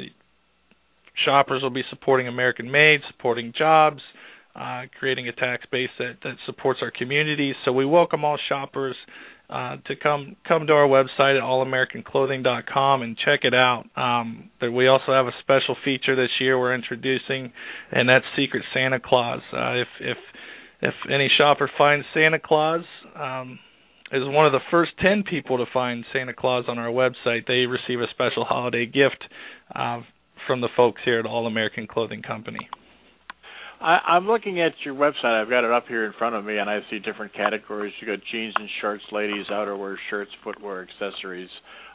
shoppers 1.25 1.63
will 1.63 1.71
be 1.71 1.83
supporting 1.91 2.29
American 2.29 2.71
made, 2.71 3.01
supporting 3.11 3.53
jobs, 3.57 4.03
creating 4.99 5.29
a 5.29 5.33
tax 5.33 5.65
base 5.73 5.89
that, 5.99 6.19
that 6.23 6.35
supports 6.45 6.81
our 6.83 6.91
communities. 6.91 7.55
So 7.65 7.73
we 7.73 7.87
welcome 7.87 8.25
all 8.25 8.39
shoppers 8.49 8.97
uh, 9.51 9.77
to 9.87 9.97
come 9.97 10.37
come 10.47 10.67
to 10.67 10.73
our 10.73 10.89
website 10.89 11.37
at 11.37 11.43
allamericanclothing.com 11.43 13.03
and 13.03 13.17
check 13.17 13.41
it 13.43 13.55
out. 13.55 13.85
Um, 13.97 14.51
we 14.61 14.89
also 14.89 15.13
have 15.13 15.27
a 15.27 15.33
special 15.41 15.77
feature 15.85 16.17
this 16.17 16.31
year 16.41 16.59
we're 16.59 16.75
introducing, 16.75 17.53
and 17.93 18.09
that's 18.09 18.25
Secret 18.37 18.65
Santa 18.73 19.01
Claus. 19.01 19.41
Uh, 19.53 19.75
if 19.75 19.89
if 20.01 20.19
if 20.83 20.95
any 21.11 21.29
shopper 21.39 21.71
finds 21.79 22.07
Santa 22.15 22.39
Claus, 22.39 22.85
um, 23.15 23.59
is 24.13 24.23
one 24.25 24.47
of 24.47 24.53
the 24.53 24.61
first 24.71 24.93
10 25.03 25.25
people 25.29 25.59
to 25.59 25.65
find 25.73 26.05
Santa 26.13 26.35
Claus 26.35 26.65
on 26.69 26.79
our 26.79 26.91
website, 26.91 27.47
they 27.47 27.67
receive 27.67 28.01
a 28.01 28.07
special 28.11 28.45
holiday 28.45 28.87
gift 28.87 29.25
uh, 29.75 30.01
from 30.47 30.61
the 30.61 30.69
folks 30.77 31.01
here 31.05 31.19
at 31.19 31.27
All 31.27 31.47
American 31.47 31.87
Clothing 31.87 32.23
Company. 32.23 32.69
I, 33.85 33.99
I'm 34.15 34.27
looking 34.27 34.63
at 34.63 34.73
your 34.83 34.95
website. 34.95 35.43
I've 35.43 35.51
got 35.51 35.63
it 35.63 35.71
up 35.71 35.87
here 35.87 36.07
in 36.07 36.13
front 36.19 36.35
of 36.35 36.45
me, 36.45 36.57
and 36.57 36.71
I 36.71 36.81
see 36.91 36.99
different 36.99 37.35
categories. 37.35 37.93
You 38.01 38.07
got 38.07 38.21
jeans 38.33 38.55
and 38.57 38.69
shorts, 38.81 39.05
ladies, 39.13 39.45
outerwear, 39.51 39.97
shirts, 40.09 40.31
footwear, 40.43 40.89
accessories. 40.89 41.51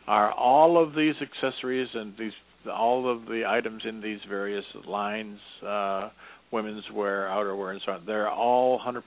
Are 0.07 0.31
all 0.31 0.81
of 0.81 0.93
these 0.93 1.15
accessories 1.19 1.87
and 1.95 2.13
these 2.17 2.31
all 2.71 3.09
of 3.09 3.25
the 3.25 3.43
items 3.47 3.83
in 3.87 4.01
these 4.01 4.19
various 4.27 4.65
lines, 4.85 5.39
uh, 5.65 6.09
women's 6.51 6.83
wear, 6.93 7.27
outerwear, 7.27 7.71
and 7.71 7.81
so 7.85 7.93
on, 7.93 8.03
they're 8.05 8.29
all 8.29 8.79
100% 8.79 9.01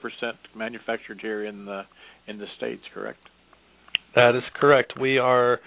manufactured 0.57 1.21
here 1.21 1.45
in 1.45 1.67
the 1.67 1.83
in 2.27 2.39
the 2.39 2.47
states, 2.57 2.83
correct? 2.95 3.21
That 4.17 4.35
is 4.35 4.43
correct. 4.59 4.95
We 5.01 5.19
are 5.19 5.61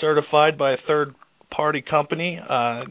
certified 0.00 0.56
by 0.56 0.72
a 0.72 0.76
third 0.86 1.14
party 1.50 1.82
company 1.82 2.38
uh, 2.48 2.84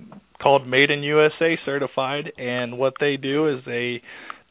called 0.44 0.68
Made 0.68 0.92
in 0.92 1.02
USA 1.04 1.58
Certified, 1.66 2.32
and 2.38 2.78
what 2.78 2.94
they 3.00 3.16
do 3.18 3.48
is 3.48 3.64
they 3.66 4.02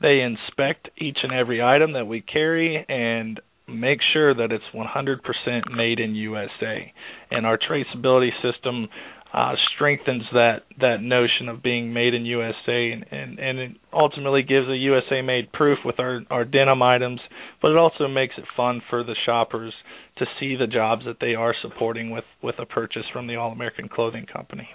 they 0.00 0.20
inspect 0.20 0.88
each 0.98 1.18
and 1.22 1.32
every 1.32 1.62
item 1.62 1.92
that 1.92 2.06
we 2.06 2.22
carry 2.22 2.84
and 2.88 3.38
make 3.68 4.00
sure 4.12 4.34
that 4.34 4.50
it's 4.50 4.64
100% 4.74 5.76
made 5.76 6.00
in 6.00 6.16
USA. 6.16 6.92
And 7.30 7.46
our 7.46 7.56
traceability 7.56 8.30
system 8.42 8.88
uh, 9.32 9.54
strengthens 9.74 10.24
that 10.32 10.62
that 10.80 11.00
notion 11.00 11.48
of 11.48 11.62
being 11.62 11.92
made 11.92 12.12
in 12.12 12.26
USA, 12.26 12.92
and, 12.92 13.06
and 13.10 13.38
and 13.38 13.58
it 13.58 13.70
ultimately 13.92 14.42
gives 14.42 14.68
a 14.68 14.76
USA 14.76 15.22
made 15.22 15.50
proof 15.52 15.78
with 15.86 15.98
our 15.98 16.20
our 16.30 16.44
denim 16.44 16.82
items, 16.82 17.20
but 17.62 17.70
it 17.70 17.78
also 17.78 18.08
makes 18.08 18.34
it 18.36 18.44
fun 18.54 18.82
for 18.90 19.02
the 19.02 19.16
shoppers 19.24 19.72
to 20.18 20.26
see 20.38 20.54
the 20.54 20.66
jobs 20.66 21.06
that 21.06 21.16
they 21.18 21.34
are 21.34 21.54
supporting 21.62 22.10
with 22.10 22.24
with 22.42 22.56
a 22.58 22.66
purchase 22.66 23.04
from 23.10 23.26
the 23.26 23.36
All 23.36 23.52
American 23.52 23.88
Clothing 23.88 24.26
Company. 24.30 24.68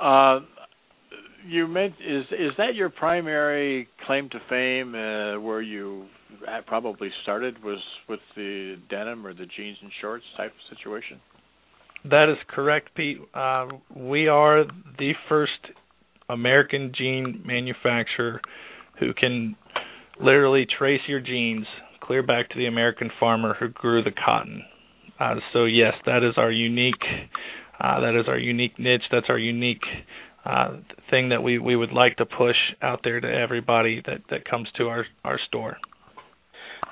Uh, 0.00 0.40
you 1.46 1.66
meant 1.66 1.94
is 2.06 2.24
is 2.32 2.52
that 2.58 2.74
your 2.74 2.90
primary 2.90 3.88
claim 4.06 4.28
to 4.30 4.38
fame? 4.48 4.94
Uh, 4.94 5.40
where 5.40 5.62
you 5.62 6.06
probably 6.66 7.10
started 7.22 7.62
was 7.62 7.78
with 8.08 8.20
the 8.36 8.76
denim 8.90 9.26
or 9.26 9.34
the 9.34 9.46
jeans 9.56 9.78
and 9.82 9.90
shorts 10.00 10.24
type 10.36 10.52
of 10.52 10.76
situation. 10.76 11.20
That 12.04 12.28
is 12.30 12.38
correct, 12.48 12.94
Pete. 12.94 13.18
Uh, 13.34 13.66
we 13.94 14.28
are 14.28 14.64
the 14.98 15.12
first 15.28 15.52
American 16.28 16.92
jean 16.96 17.42
manufacturer 17.44 18.40
who 19.00 19.12
can 19.14 19.56
literally 20.20 20.66
trace 20.78 21.00
your 21.08 21.20
jeans 21.20 21.66
clear 22.00 22.22
back 22.22 22.48
to 22.50 22.58
the 22.58 22.66
American 22.66 23.10
farmer 23.18 23.54
who 23.58 23.68
grew 23.68 24.02
the 24.02 24.12
cotton. 24.12 24.62
Uh, 25.18 25.34
so 25.52 25.64
yes, 25.64 25.94
that 26.06 26.22
is 26.22 26.34
our 26.36 26.50
unique. 26.50 26.94
Uh, 27.80 28.00
that 28.00 28.18
is 28.18 28.26
our 28.28 28.38
unique 28.38 28.78
niche. 28.78 29.02
That's 29.10 29.26
our 29.28 29.38
unique 29.38 29.82
uh, 30.44 30.76
thing 31.10 31.28
that 31.28 31.42
we, 31.42 31.58
we 31.58 31.76
would 31.76 31.92
like 31.92 32.16
to 32.16 32.26
push 32.26 32.56
out 32.82 33.00
there 33.04 33.20
to 33.20 33.28
everybody 33.28 34.02
that, 34.06 34.22
that 34.30 34.48
comes 34.48 34.68
to 34.76 34.88
our, 34.88 35.06
our 35.24 35.38
store. 35.46 35.76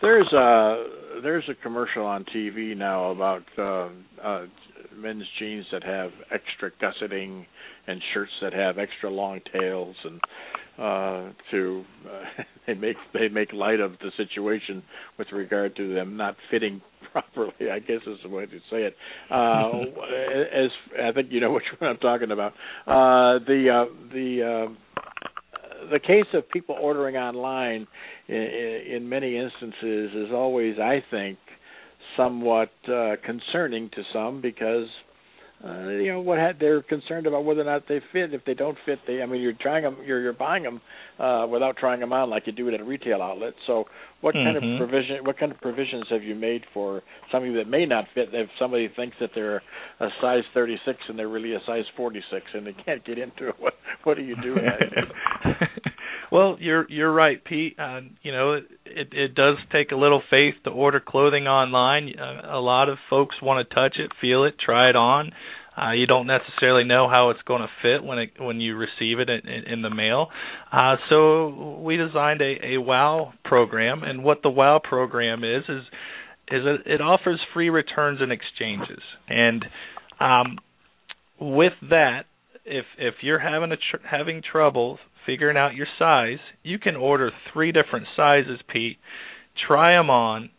There's 0.02 0.30
a 0.32 0.84
there's 1.22 1.48
a 1.48 1.54
commercial 1.62 2.04
on 2.04 2.24
TV 2.24 2.76
now 2.76 3.10
about 3.10 3.42
uh, 3.56 3.88
uh, 4.22 4.46
men's 4.94 5.24
jeans 5.38 5.64
that 5.72 5.82
have 5.82 6.10
extra 6.30 6.70
gusseting 6.80 7.46
and 7.86 8.02
shirts 8.12 8.32
that 8.42 8.52
have 8.52 8.78
extra 8.78 9.10
long 9.10 9.40
tails 9.52 9.96
and 10.04 10.20
uh 10.78 11.30
to 11.50 11.84
uh, 12.06 12.42
they 12.66 12.74
make 12.74 12.96
they 13.14 13.28
make 13.28 13.52
light 13.52 13.80
of 13.80 13.92
the 14.00 14.10
situation 14.16 14.82
with 15.18 15.28
regard 15.32 15.74
to 15.76 15.94
them 15.94 16.16
not 16.16 16.36
fitting 16.50 16.80
properly 17.12 17.70
i 17.72 17.78
guess 17.78 18.00
is 18.06 18.18
the 18.22 18.28
way 18.28 18.46
to 18.46 18.58
say 18.70 18.82
it. 18.82 18.96
Uh 19.30 19.70
as 20.64 20.70
i 21.02 21.12
think 21.12 21.28
you 21.30 21.40
know 21.40 21.52
which 21.52 21.64
one 21.78 21.90
i'm 21.90 21.98
talking 21.98 22.30
about. 22.30 22.52
Uh 22.86 23.38
the 23.46 23.68
uh 23.70 24.12
the 24.12 24.66
uh 24.68 24.72
the 25.90 26.00
case 26.00 26.26
of 26.34 26.48
people 26.50 26.76
ordering 26.80 27.16
online 27.16 27.86
in, 28.28 28.34
in 28.34 29.08
many 29.08 29.36
instances 29.36 30.10
is 30.14 30.32
always 30.32 30.78
i 30.78 31.02
think 31.10 31.38
somewhat 32.16 32.70
uh, 32.88 33.16
concerning 33.24 33.90
to 33.90 34.02
some 34.12 34.40
because 34.40 34.86
uh, 35.64 35.88
you 35.88 36.12
know 36.12 36.20
what 36.20 36.38
had, 36.38 36.56
they're 36.60 36.82
concerned 36.82 37.26
about 37.26 37.44
whether 37.44 37.62
or 37.62 37.64
not 37.64 37.84
they 37.88 38.00
fit. 38.12 38.34
If 38.34 38.44
they 38.44 38.54
don't 38.54 38.76
fit, 38.84 38.98
they 39.06 39.22
I 39.22 39.26
mean 39.26 39.40
you're 39.40 39.54
trying 39.54 39.84
them, 39.84 39.96
you're 40.04 40.20
you're 40.20 40.32
buying 40.32 40.62
them 40.62 40.80
uh, 41.18 41.46
without 41.50 41.76
trying 41.78 42.00
them 42.00 42.12
on 42.12 42.28
like 42.28 42.46
you 42.46 42.52
do 42.52 42.68
it 42.68 42.74
at 42.74 42.80
a 42.80 42.84
retail 42.84 43.22
outlet. 43.22 43.54
So 43.66 43.84
what 44.20 44.34
mm-hmm. 44.34 44.46
kind 44.46 44.56
of 44.56 44.62
mm-hmm. 44.62 44.78
provision, 44.78 45.24
what 45.24 45.38
kind 45.38 45.52
of 45.52 45.60
provisions 45.60 46.04
have 46.10 46.22
you 46.22 46.34
made 46.34 46.62
for 46.74 47.02
somebody 47.32 47.54
that 47.54 47.68
may 47.68 47.86
not 47.86 48.04
fit? 48.14 48.28
If 48.32 48.50
somebody 48.58 48.90
thinks 48.94 49.16
that 49.20 49.30
they're 49.34 49.62
a 50.00 50.08
size 50.20 50.44
36 50.52 50.98
and 51.08 51.18
they're 51.18 51.28
really 51.28 51.54
a 51.54 51.60
size 51.66 51.84
46 51.96 52.44
and 52.54 52.66
they 52.66 52.74
can't 52.84 53.04
get 53.04 53.18
into 53.18 53.48
it, 53.48 53.54
what 53.58 53.74
what 54.04 54.16
do 54.16 54.22
you 54.22 54.36
do? 54.42 54.56
Well, 56.30 56.56
you're 56.60 56.90
you're 56.90 57.12
right, 57.12 57.42
Pete. 57.44 57.78
Uh, 57.78 58.00
you 58.22 58.32
know, 58.32 58.60
it, 58.96 59.08
it 59.12 59.34
does 59.34 59.56
take 59.70 59.92
a 59.92 59.96
little 59.96 60.22
faith 60.30 60.54
to 60.64 60.70
order 60.70 61.00
clothing 61.00 61.46
online. 61.46 62.14
Uh, 62.18 62.56
a 62.56 62.60
lot 62.60 62.88
of 62.88 62.98
folks 63.10 63.36
want 63.42 63.68
to 63.68 63.74
touch 63.74 63.96
it, 63.98 64.10
feel 64.20 64.44
it, 64.44 64.54
try 64.58 64.88
it 64.90 64.96
on. 64.96 65.32
Uh, 65.76 65.92
you 65.92 66.06
don't 66.06 66.26
necessarily 66.26 66.84
know 66.84 67.06
how 67.06 67.28
it's 67.30 67.42
going 67.42 67.60
to 67.60 67.68
fit 67.82 68.02
when 68.02 68.18
it 68.18 68.30
when 68.38 68.60
you 68.60 68.76
receive 68.76 69.18
it 69.18 69.28
in, 69.28 69.46
in 69.70 69.82
the 69.82 69.90
mail. 69.90 70.28
Uh, 70.72 70.96
so 71.10 71.80
we 71.82 71.98
designed 71.98 72.40
a, 72.40 72.74
a 72.74 72.78
WOW 72.78 73.34
program, 73.44 74.02
and 74.02 74.24
what 74.24 74.42
the 74.42 74.48
WOW 74.48 74.80
program 74.82 75.44
is 75.44 75.64
is 75.68 75.82
is 76.48 76.62
it, 76.64 76.80
it 76.86 77.00
offers 77.02 77.40
free 77.52 77.68
returns 77.68 78.20
and 78.22 78.32
exchanges. 78.32 79.02
And 79.28 79.66
um, 80.18 80.58
with 81.38 81.74
that, 81.90 82.24
if 82.64 82.86
if 82.96 83.16
you're 83.20 83.38
having 83.38 83.70
a 83.70 83.76
tr- 83.76 84.06
having 84.10 84.40
trouble 84.50 84.98
figuring 85.26 85.56
out 85.56 85.74
your 85.74 85.86
size, 85.98 86.38
you 86.62 86.78
can 86.78 86.96
order 86.96 87.30
three 87.52 87.72
different 87.72 88.06
sizes, 88.16 88.60
Pete. 88.72 88.98
Try 89.66 89.92
them 89.96 90.08
on, 90.08 90.50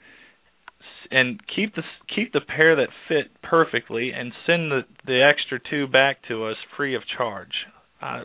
and 1.09 1.39
keep 1.55 1.75
the 1.75 1.83
keep 2.13 2.33
the 2.33 2.41
pair 2.41 2.75
that 2.75 2.89
fit 3.07 3.31
perfectly, 3.41 4.11
and 4.11 4.33
send 4.45 4.71
the 4.71 4.81
the 5.05 5.23
extra 5.23 5.59
two 5.69 5.87
back 5.87 6.17
to 6.27 6.45
us 6.45 6.57
free 6.75 6.95
of 6.95 7.01
charge. 7.17 7.53
Uh, 8.01 8.19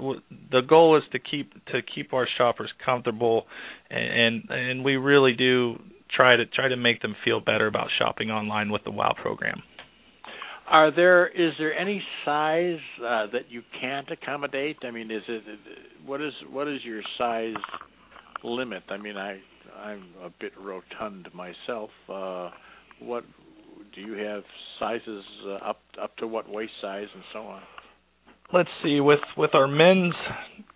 the 0.50 0.60
goal 0.60 0.96
is 0.96 1.02
to 1.12 1.18
keep 1.18 1.52
to 1.66 1.80
keep 1.94 2.12
our 2.12 2.28
shoppers 2.36 2.70
comfortable, 2.84 3.46
and 3.90 4.44
and 4.50 4.84
we 4.84 4.96
really 4.96 5.32
do 5.32 5.78
try 6.14 6.36
to 6.36 6.44
try 6.46 6.68
to 6.68 6.76
make 6.76 7.00
them 7.00 7.16
feel 7.24 7.40
better 7.40 7.66
about 7.66 7.88
shopping 7.98 8.30
online 8.30 8.70
with 8.70 8.84
the 8.84 8.90
WOW 8.90 9.14
program. 9.20 9.62
Are 10.68 10.94
there 10.94 11.28
is 11.28 11.52
there 11.58 11.76
any 11.76 12.02
size 12.24 12.78
uh, 12.98 13.26
that 13.32 13.50
you 13.50 13.62
can't 13.80 14.08
accommodate? 14.10 14.78
I 14.82 14.90
mean, 14.90 15.10
is 15.10 15.22
it 15.28 15.42
what 16.06 16.20
is 16.20 16.32
what 16.50 16.68
is 16.68 16.80
your 16.84 17.02
size 17.18 17.54
limit? 18.42 18.82
I 18.88 18.96
mean, 18.96 19.16
I 19.16 19.40
I'm 19.76 20.04
a 20.22 20.30
bit 20.40 20.52
rotund 20.58 21.28
myself. 21.34 21.90
Uh, 22.08 22.50
what 23.00 23.24
do 23.94 24.00
you 24.00 24.14
have 24.14 24.42
sizes 24.78 25.24
uh, 25.46 25.54
up 25.54 25.80
up 26.00 26.16
to 26.18 26.26
what 26.26 26.48
waist 26.48 26.72
size 26.80 27.08
and 27.14 27.24
so 27.32 27.40
on? 27.40 27.62
Let's 28.52 28.68
see. 28.82 29.00
With 29.00 29.20
with 29.36 29.54
our 29.54 29.66
men's 29.66 30.14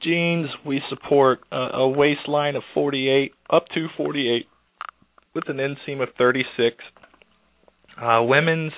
jeans, 0.03 0.49
we 0.65 0.81
support 0.89 1.41
a, 1.53 1.57
a 1.57 1.89
waistline 1.89 2.57
of 2.57 2.63
48 2.75 3.33
up 3.51 3.67
to 3.75 3.87
48 3.97 4.47
with 5.35 5.45
an 5.49 5.59
inseam 5.59 6.03
of 6.03 6.09
36. 6.19 6.77
Uh, 8.01 8.23
women's 8.23 8.73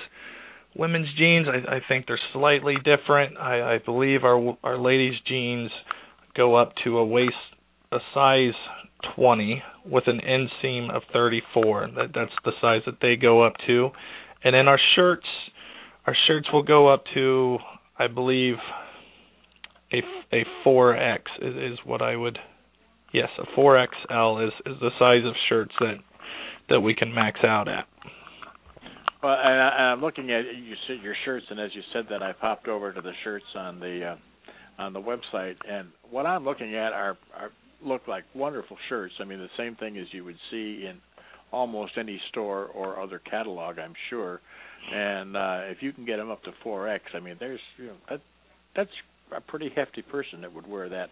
women's 0.79 1.07
jeans, 1.17 1.47
I, 1.47 1.75
I 1.75 1.79
think 1.87 2.07
they're 2.07 2.19
slightly 2.33 2.75
different. 2.77 3.37
I, 3.37 3.75
I 3.75 3.77
believe 3.85 4.23
our 4.23 4.57
our 4.63 4.77
ladies' 4.77 5.19
jeans 5.27 5.69
go 6.35 6.55
up 6.55 6.73
to 6.85 6.97
a 6.97 7.05
waist 7.05 7.35
a 7.91 7.97
size 8.13 8.53
20 9.15 9.63
with 9.85 10.05
an 10.07 10.19
inseam 10.19 10.95
of 10.95 11.03
34. 11.11 11.89
That 11.95 12.07
that's 12.13 12.31
the 12.45 12.51
size 12.61 12.81
that 12.85 12.97
they 13.01 13.15
go 13.15 13.43
up 13.43 13.53
to. 13.67 13.89
And 14.43 14.55
then 14.55 14.67
our 14.67 14.79
shirts, 14.95 15.27
our 16.07 16.15
shirts 16.27 16.47
will 16.53 16.63
go 16.63 16.87
up 16.93 17.03
to, 17.13 17.57
I 17.97 18.07
believe, 18.07 18.55
a 19.91 19.97
a 20.33 20.45
4X 20.65 21.19
is, 21.41 21.73
is 21.73 21.79
what 21.85 22.01
I 22.01 22.15
would. 22.15 22.37
Yes, 23.13 23.29
a 23.39 23.59
4XL 23.59 24.47
is 24.47 24.53
is 24.65 24.79
the 24.79 24.91
size 24.99 25.25
of 25.25 25.33
shirts 25.49 25.73
that 25.79 25.95
that 26.69 26.81
we 26.81 26.93
can 26.93 27.13
max 27.13 27.39
out 27.43 27.67
at. 27.67 27.85
Well, 29.21 29.33
and, 29.33 29.61
I, 29.61 29.91
am 29.91 30.01
looking 30.01 30.31
at 30.31 30.45
you 30.55 30.75
said 30.87 31.03
your 31.03 31.15
shirts, 31.25 31.45
and 31.49 31.59
as 31.59 31.71
you 31.73 31.81
said 31.93 32.05
that, 32.09 32.23
I 32.23 32.31
popped 32.31 32.67
over 32.67 32.93
to 32.93 33.01
the 33.01 33.11
shirts 33.23 33.45
on 33.55 33.79
the 33.79 34.15
uh, 34.15 34.81
on 34.81 34.93
the 34.93 35.01
website, 35.01 35.55
and 35.69 35.89
what 36.09 36.25
I'm 36.25 36.45
looking 36.45 36.75
at 36.75 36.93
are, 36.93 37.17
are 37.37 37.51
look 37.83 38.07
like 38.07 38.23
wonderful 38.33 38.77
shirts. 38.87 39.13
I 39.19 39.25
mean, 39.25 39.39
the 39.39 39.49
same 39.57 39.75
thing 39.75 39.97
as 39.97 40.07
you 40.11 40.23
would 40.23 40.37
see 40.49 40.85
in 40.89 40.99
almost 41.51 41.93
any 41.97 42.19
store 42.29 42.67
or 42.67 43.01
other 43.01 43.19
catalog, 43.29 43.77
I'm 43.77 43.93
sure. 44.09 44.39
And 44.93 45.35
uh, 45.35 45.59
if 45.65 45.81
you 45.81 45.91
can 45.91 46.05
get 46.05 46.17
them 46.17 46.31
up 46.31 46.43
to 46.43 46.51
4X, 46.65 46.99
I 47.13 47.19
mean, 47.19 47.35
there's 47.39 47.59
you 47.77 47.87
know 47.87 47.95
that 48.09 48.21
that's 48.75 48.89
a 49.35 49.41
pretty 49.41 49.69
hefty 49.75 50.01
person 50.01 50.41
that 50.41 50.53
would 50.53 50.67
wear 50.67 50.87
that 50.89 51.09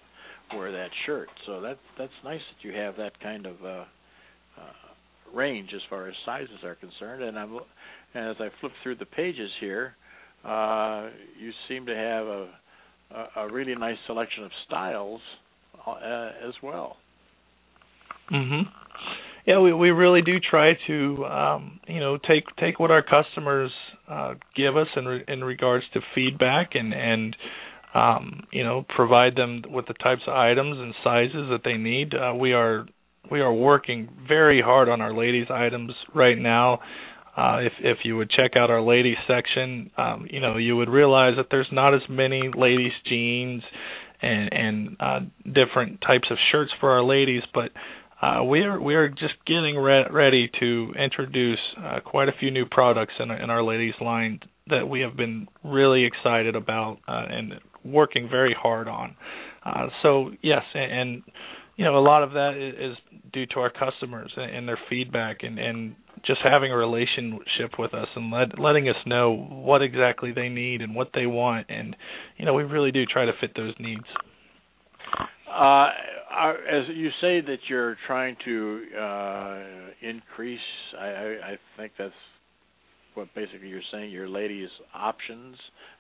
wear 0.56 0.72
that 0.72 0.90
shirt. 1.06 1.28
So 1.46 1.62
that 1.62 1.78
that's 1.98 2.14
nice 2.24 2.40
that 2.40 2.68
you 2.68 2.74
have 2.76 2.96
that 2.98 3.20
kind 3.20 3.46
of 3.46 3.56
uh, 3.64 3.86
uh, 4.58 4.87
range 5.34 5.70
as 5.74 5.82
far 5.90 6.08
as 6.08 6.14
sizes 6.26 6.64
are 6.64 6.76
concerned. 6.76 7.24
And 7.24 7.38
I'm 7.38 7.60
and 8.14 8.30
as 8.30 8.36
I 8.40 8.50
flip 8.60 8.72
through 8.84 8.96
the 8.96 9.06
pages 9.06 9.50
here, 9.60 9.96
uh, 10.46 11.10
you 11.40 11.52
seem 11.68 11.86
to 11.86 11.96
have 11.96 12.26
a, 12.26 12.50
a, 13.42 13.52
really 13.52 13.76
nice 13.76 13.98
selection 14.06 14.44
of 14.44 14.52
styles 14.66 15.22
uh, 15.86 16.30
as 16.48 16.54
well. 16.64 16.98
Mhm. 18.32 18.64
Yeah, 19.46 19.60
we 19.60 19.74
we 19.74 19.92
really 19.92 20.22
do 20.22 20.40
try 20.40 20.74
to 20.88 21.26
um, 21.26 21.80
you 21.88 22.00
know 22.00 22.18
take 22.18 22.44
take 22.60 22.80
what 22.80 22.92
our 22.92 23.02
customers 23.02 23.72
uh, 24.10 24.34
give 24.56 24.76
us 24.76 24.88
in 24.96 25.06
re- 25.06 25.24
in 25.28 25.44
regards 25.44 25.86
to 25.94 26.02
feedback 26.14 26.72
and 26.76 26.94
and 26.94 27.36
um, 27.94 28.44
you 28.52 28.64
know 28.64 28.86
provide 28.96 29.36
them 29.36 29.64
with 29.70 29.88
the 29.88 29.94
types 29.94 30.22
of 30.28 30.34
items 30.34 30.78
and 30.78 30.94
sizes 31.04 31.50
that 31.50 31.62
they 31.64 31.78
need. 31.78 32.14
Uh, 32.14 32.34
we 32.36 32.52
are 32.54 32.88
we 33.32 33.42
are 33.42 33.54
working 33.54 34.10
very 34.28 34.62
hard 34.62 34.90
on 34.90 35.02
our 35.02 35.14
ladies 35.14 35.48
items 35.50 35.92
right 36.14 36.38
now. 36.38 36.80
Uh, 37.36 37.60
if 37.62 37.74
if 37.80 37.98
you 38.04 38.18
would 38.18 38.32
check 38.32 38.52
out 38.56 38.72
our 38.72 38.82
ladies 38.82 39.18
section, 39.28 39.92
um, 39.98 40.28
you 40.30 40.40
know 40.40 40.58
you 40.58 40.76
would 40.76 40.90
realize 40.90 41.34
that 41.38 41.48
there's 41.52 41.70
not 41.72 41.94
as 41.94 42.02
many 42.10 42.50
ladies 42.56 42.94
jeans 43.08 43.62
and 44.22 44.50
and 44.52 44.98
uh, 45.00 45.20
different 45.46 46.02
types 46.02 46.28
of 46.32 46.38
shirts 46.52 46.72
for 46.80 46.92
our 46.92 47.04
ladies, 47.04 47.44
but 47.54 47.72
uh, 48.22 48.44
we 48.44 48.62
are 48.62 48.82
we 48.82 48.96
are 48.96 49.10
just 49.10 49.36
getting 49.46 49.76
re- 49.76 50.08
ready 50.12 50.50
to 50.60 50.94
introduce 50.98 51.60
uh, 51.78 52.00
quite 52.04 52.28
a 52.28 52.34
few 52.40 52.50
new 52.50 52.66
products 52.66 53.14
in, 53.20 53.30
in 53.30 53.50
our 53.50 53.64
ladies 53.64 53.94
line 54.02 54.40
that 54.68 54.90
we 54.90 55.02
have 55.02 55.16
been 55.16 55.48
really 55.64 56.06
excited 56.06 56.56
about 56.56 56.98
uh, 57.08 57.26
and 57.30 57.54
working 57.86 58.28
very 58.30 58.56
hard 58.60 58.88
on. 58.88 59.16
Uh, 59.64 59.88
so 60.02 60.32
yes, 60.42 60.64
and, 60.74 60.92
and 60.92 61.24
you 61.76 61.86
know 61.86 61.98
a 61.98 62.02
lot 62.02 62.24
of 62.24 62.32
that 62.32 62.58
is 62.58 62.98
due 63.34 63.46
to 63.48 63.60
our 63.60 63.70
customers 63.72 64.32
and, 64.36 64.56
and 64.56 64.68
their 64.68 64.80
feedback 64.90 65.38
and, 65.42 65.60
and 65.60 65.96
just 66.26 66.40
having 66.44 66.72
a 66.72 66.78
relationship 66.78 67.72
with 67.78 67.94
us 67.94 68.08
and 68.16 68.32
let, 68.32 68.60
letting 68.60 68.90
us 68.90 68.96
know 69.06 69.34
what 69.34 69.82
exactly 69.82 70.32
they 70.32 70.50
need 70.50 70.82
and 70.82 70.96
what 70.96 71.10
they 71.14 71.26
want. 71.26 71.68
And 71.70 71.96
you 72.38 72.46
know 72.46 72.54
we 72.54 72.64
really 72.64 72.92
do 72.92 73.06
try 73.06 73.26
to 73.26 73.34
fit 73.40 73.52
those 73.56 73.74
needs. 73.80 74.06
Uh, 75.50 75.90
as 76.40 76.84
you 76.94 77.10
say 77.22 77.42
that 77.42 77.58
you're 77.70 77.98
trying 78.06 78.36
to 78.46 78.84
uh, 79.00 79.64
increase 80.02 80.60
I, 81.00 81.06
I, 81.06 81.26
I 81.52 81.58
think 81.78 81.94
that's 81.98 82.14
what 83.18 83.34
basically 83.34 83.68
you're 83.68 83.82
saying 83.92 84.12
your 84.12 84.30
ladies 84.30 84.70
options 84.94 85.56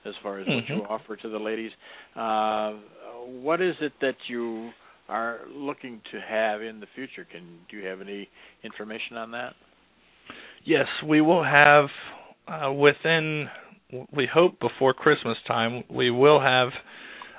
as 0.06 0.14
far 0.22 0.40
as 0.40 0.48
mm-hmm. 0.48 0.74
what 0.74 0.82
you 0.82 0.88
offer 0.88 1.16
to 1.16 1.30
the 1.30 1.40
ladies. 1.40 1.72
Uh, 2.16 2.74
what 3.42 3.62
is 3.62 3.76
it 3.82 3.94
that 4.02 4.16
you 4.28 4.70
are 5.10 5.40
looking 5.54 6.02
to 6.12 6.20
have 6.20 6.62
in 6.62 6.80
the 6.80 6.88
future 6.96 7.26
can 7.32 7.60
do 7.70 7.78
you 7.78 7.86
have 7.86 8.02
any 8.02 8.28
information 8.64 9.18
on 9.18 9.32
that 9.32 9.54
Yes, 10.68 10.88
we 11.08 11.22
will 11.22 11.46
have 11.46 11.86
uh, 12.46 12.74
within 12.74 13.48
we 14.14 14.28
hope 14.32 14.60
before 14.60 14.94
Christmas 14.94 15.38
time 15.48 15.86
we 15.90 16.12
will 16.12 16.42
have 16.42 16.70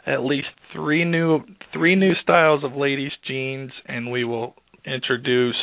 at 0.07 0.25
least 0.25 0.49
three 0.73 1.05
new 1.05 1.41
three 1.75 1.95
new 1.95 2.13
styles 2.23 2.65
of 2.65 2.73
ladies 2.75 3.13
jeans 3.27 3.71
and 3.85 4.11
we 4.11 4.25
will 4.25 4.55
introduce 4.87 5.57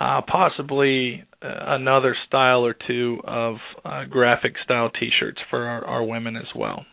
uh, 0.00 0.20
possibly 0.26 1.22
uh, 1.40 1.46
another 1.68 2.16
style 2.26 2.66
or 2.66 2.74
two 2.88 3.20
of 3.22 3.56
uh, 3.84 4.04
graphic 4.06 4.54
style 4.64 4.90
t-shirts 4.90 5.38
for 5.50 5.66
our, 5.66 5.84
our 5.84 6.04
women 6.04 6.34
as 6.34 6.46
well. 6.56 6.84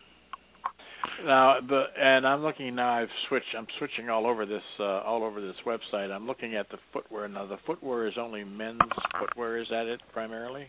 Now 1.24 1.56
the 1.66 1.84
and 1.98 2.26
I'm 2.26 2.42
looking 2.42 2.74
now. 2.74 2.90
I've 2.90 3.08
switched. 3.28 3.46
I'm 3.56 3.66
switching 3.78 4.10
all 4.10 4.26
over 4.26 4.44
this 4.44 4.62
uh, 4.78 5.00
all 5.00 5.24
over 5.24 5.40
this 5.40 5.56
website. 5.66 6.10
I'm 6.10 6.26
looking 6.26 6.56
at 6.56 6.68
the 6.70 6.78
footwear 6.92 7.28
now. 7.28 7.46
The 7.46 7.56
footwear 7.66 8.06
is 8.06 8.14
only 8.18 8.44
men's 8.44 8.80
footwear. 9.18 9.58
Is 9.58 9.68
that 9.70 9.86
it 9.86 10.00
primarily? 10.12 10.66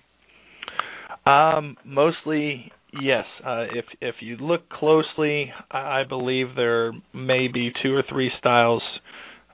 Um, 1.26 1.76
mostly 1.86 2.72
yes. 3.02 3.26
Uh, 3.46 3.66
if 3.74 3.86
if 4.02 4.16
you 4.22 4.38
look 4.38 4.70
closely, 4.70 5.52
I 5.72 6.04
believe 6.08 6.48
there 6.56 6.94
may 7.14 7.48
be 7.48 7.72
two 7.84 7.94
or 7.94 8.04
three 8.10 8.32
styles 8.40 8.82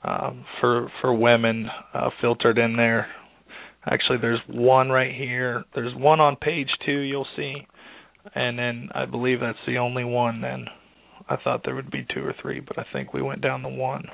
um, 0.03 0.45
for 0.61 0.91
for 1.01 1.13
women 1.13 1.67
uh, 1.93 2.09
filtered 2.21 2.57
in 2.57 2.75
there. 2.75 3.07
Actually, 3.85 4.19
there's 4.21 4.39
one 4.47 4.89
right 4.89 5.13
here. 5.13 5.63
There's 5.75 5.93
one 5.95 6.19
on 6.19 6.35
page 6.35 6.69
two. 6.85 6.99
You'll 6.99 7.27
see, 7.35 7.55
and 8.35 8.57
then 8.57 8.89
I 8.93 9.05
believe 9.05 9.39
that's 9.39 9.57
the 9.67 9.77
only 9.77 10.03
one. 10.03 10.41
Then 10.41 10.65
I 11.29 11.37
thought 11.43 11.61
there 11.63 11.75
would 11.75 11.91
be 11.91 12.05
two 12.13 12.21
or 12.25 12.33
three, 12.41 12.59
but 12.59 12.77
I 12.77 12.85
think 12.91 13.13
we 13.13 13.21
went 13.21 13.41
down 13.41 13.61
to 13.61 13.69
one. 13.69 14.05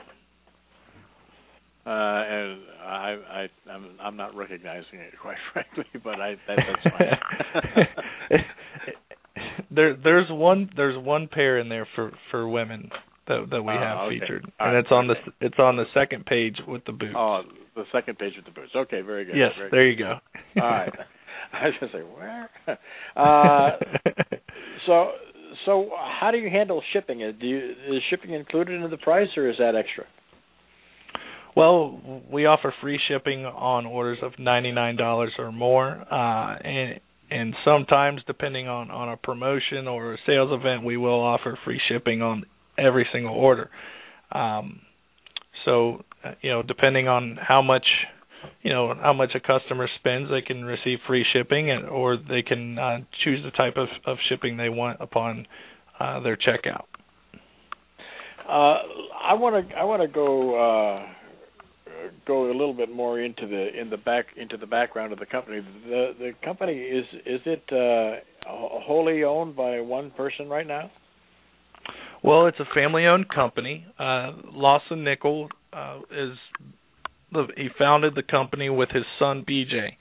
Uh, 1.86 1.90
and 1.90 2.60
I, 2.86 3.18
I, 3.32 3.72
I'm, 3.72 3.86
I'm 4.02 4.16
not 4.16 4.36
recognizing 4.36 5.00
it 5.00 5.14
quite 5.22 5.38
frankly, 5.54 5.86
but 6.04 6.20
I, 6.22 6.36
that, 6.48 6.60
that's 6.68 6.96
fine. 6.96 8.38
there, 9.72 9.96
there's 9.96 10.28
one, 10.30 10.70
there's 10.76 11.04
one 11.04 11.28
pair 11.28 11.58
in 11.58 11.70
there 11.70 11.88
for 11.96 12.12
for 12.30 12.48
women 12.48 12.92
that 13.28 13.48
that 13.50 13.64
we 13.64 13.74
uh, 13.74 13.80
have 13.80 13.98
okay. 14.00 14.20
featured, 14.20 14.52
All 14.60 14.68
and 14.68 14.76
right. 14.76 14.80
it's 14.82 14.92
on 14.92 15.08
the 15.08 15.16
it's 15.40 15.60
on 15.60 15.78
the 15.78 15.86
second 15.94 16.26
page 16.26 16.58
with 16.68 16.84
the 16.86 16.92
boots. 16.92 17.14
Oh, 17.16 17.42
the 17.76 17.86
second 17.92 18.18
page 18.18 18.34
with 18.36 18.46
the 18.46 18.52
boots. 18.52 18.72
Okay, 18.76 19.02
very 19.02 19.26
good. 19.26 19.38
Yes, 19.38 19.52
very 19.58 19.72
there 19.72 19.92
good. 19.92 20.00
you 20.00 20.06
go. 20.06 20.62
All 20.62 20.70
right. 20.70 20.94
I 21.54 21.66
was 21.66 21.74
gonna 21.80 21.92
say 21.92 22.00
where. 22.00 22.50
Uh, 23.16 23.70
so 24.86 25.12
so 25.70 25.90
how 26.20 26.32
do 26.32 26.40
you 26.40 26.50
handle 26.50 26.82
shipping? 26.94 27.20
Do 27.40 27.46
you, 27.46 27.76
is 27.90 28.02
shipping 28.10 28.34
included 28.34 28.82
in 28.82 28.90
the 28.90 28.98
price, 28.98 29.28
or 29.38 29.48
is 29.48 29.58
that 29.60 29.76
extra? 29.76 30.06
Well, 31.56 32.24
we 32.32 32.48
offer 32.48 32.74
free 32.82 33.00
shipping 33.08 33.46
on 33.46 33.86
orders 33.86 34.18
of 34.24 34.32
ninety 34.40 34.72
nine 34.72 34.96
dollars 34.96 35.32
or 35.38 35.52
more, 35.52 35.90
uh, 36.12 36.58
and 36.64 37.00
and 37.30 37.54
sometimes, 37.64 38.22
depending 38.26 38.68
on 38.68 38.90
on 38.90 39.10
a 39.10 39.18
promotion 39.18 39.88
or 39.88 40.14
a 40.14 40.18
sales 40.26 40.50
event, 40.52 40.84
we 40.84 40.98
will 40.98 41.22
offer 41.22 41.58
free 41.64 41.80
shipping 41.88 42.24
on 42.24 42.46
every 42.78 43.08
single 43.14 43.36
order. 43.36 43.70
Um, 44.32 44.82
so, 45.66 46.04
uh, 46.24 46.32
you 46.42 46.50
know, 46.50 46.64
depending 46.64 47.08
on 47.08 47.38
how 47.40 47.62
much 47.62 47.86
you 48.62 48.72
know 48.72 48.94
how 49.02 49.14
much 49.14 49.32
a 49.36 49.40
customer 49.40 49.88
spends, 50.00 50.30
they 50.30 50.42
can 50.42 50.66
receive 50.66 51.00
free 51.08 51.26
shipping, 51.34 51.72
and, 51.72 51.88
or 51.88 52.18
they 52.18 52.42
can 52.42 52.78
uh, 52.78 53.00
choose 53.24 53.44
the 53.44 53.52
type 53.52 53.76
of, 53.78 53.88
of 54.06 54.18
shipping 54.28 54.58
they 54.58 54.70
want 54.70 54.98
upon 55.02 55.48
uh, 56.00 56.20
their 56.22 56.38
checkout. 56.38 56.86
Uh, 58.48 58.82
I 59.22 59.34
want 59.34 59.70
to 59.70 59.76
I 59.76 59.84
want 59.84 60.02
to 60.02 60.08
go 60.08 60.56
uh, 60.56 61.08
go 62.26 62.46
a 62.46 62.54
little 62.54 62.74
bit 62.74 62.92
more 62.92 63.20
into 63.20 63.48
the 63.48 63.80
in 63.80 63.90
the 63.90 63.98
back 63.98 64.26
into 64.38 64.58
the 64.58 64.66
background 64.66 65.14
of 65.14 65.20
the 65.20 65.26
company. 65.26 65.62
The 65.88 66.14
the 66.18 66.32
company 66.44 66.74
is 66.74 67.06
is 67.26 67.42
it 67.46 67.64
uh, 67.72 68.22
wholly 68.48 69.24
owned 69.24 69.56
by 69.56 69.80
one 69.82 70.12
person 70.12 70.50
right 70.50 70.68
now? 70.68 70.90
Well, 72.22 72.48
it's 72.48 72.60
a 72.60 72.66
family-owned 72.76 73.30
company. 73.30 73.86
Uh, 73.98 74.34
Lawson 74.52 75.06
Nickol 75.06 75.48
uh, 75.72 76.00
is 76.12 76.38
the, 77.32 77.48
he 77.56 77.70
founded 77.78 78.16
the 78.16 78.24
company 78.24 78.70
with 78.70 78.90
his 78.90 79.06
son 79.18 79.46
BJ, 79.48 79.94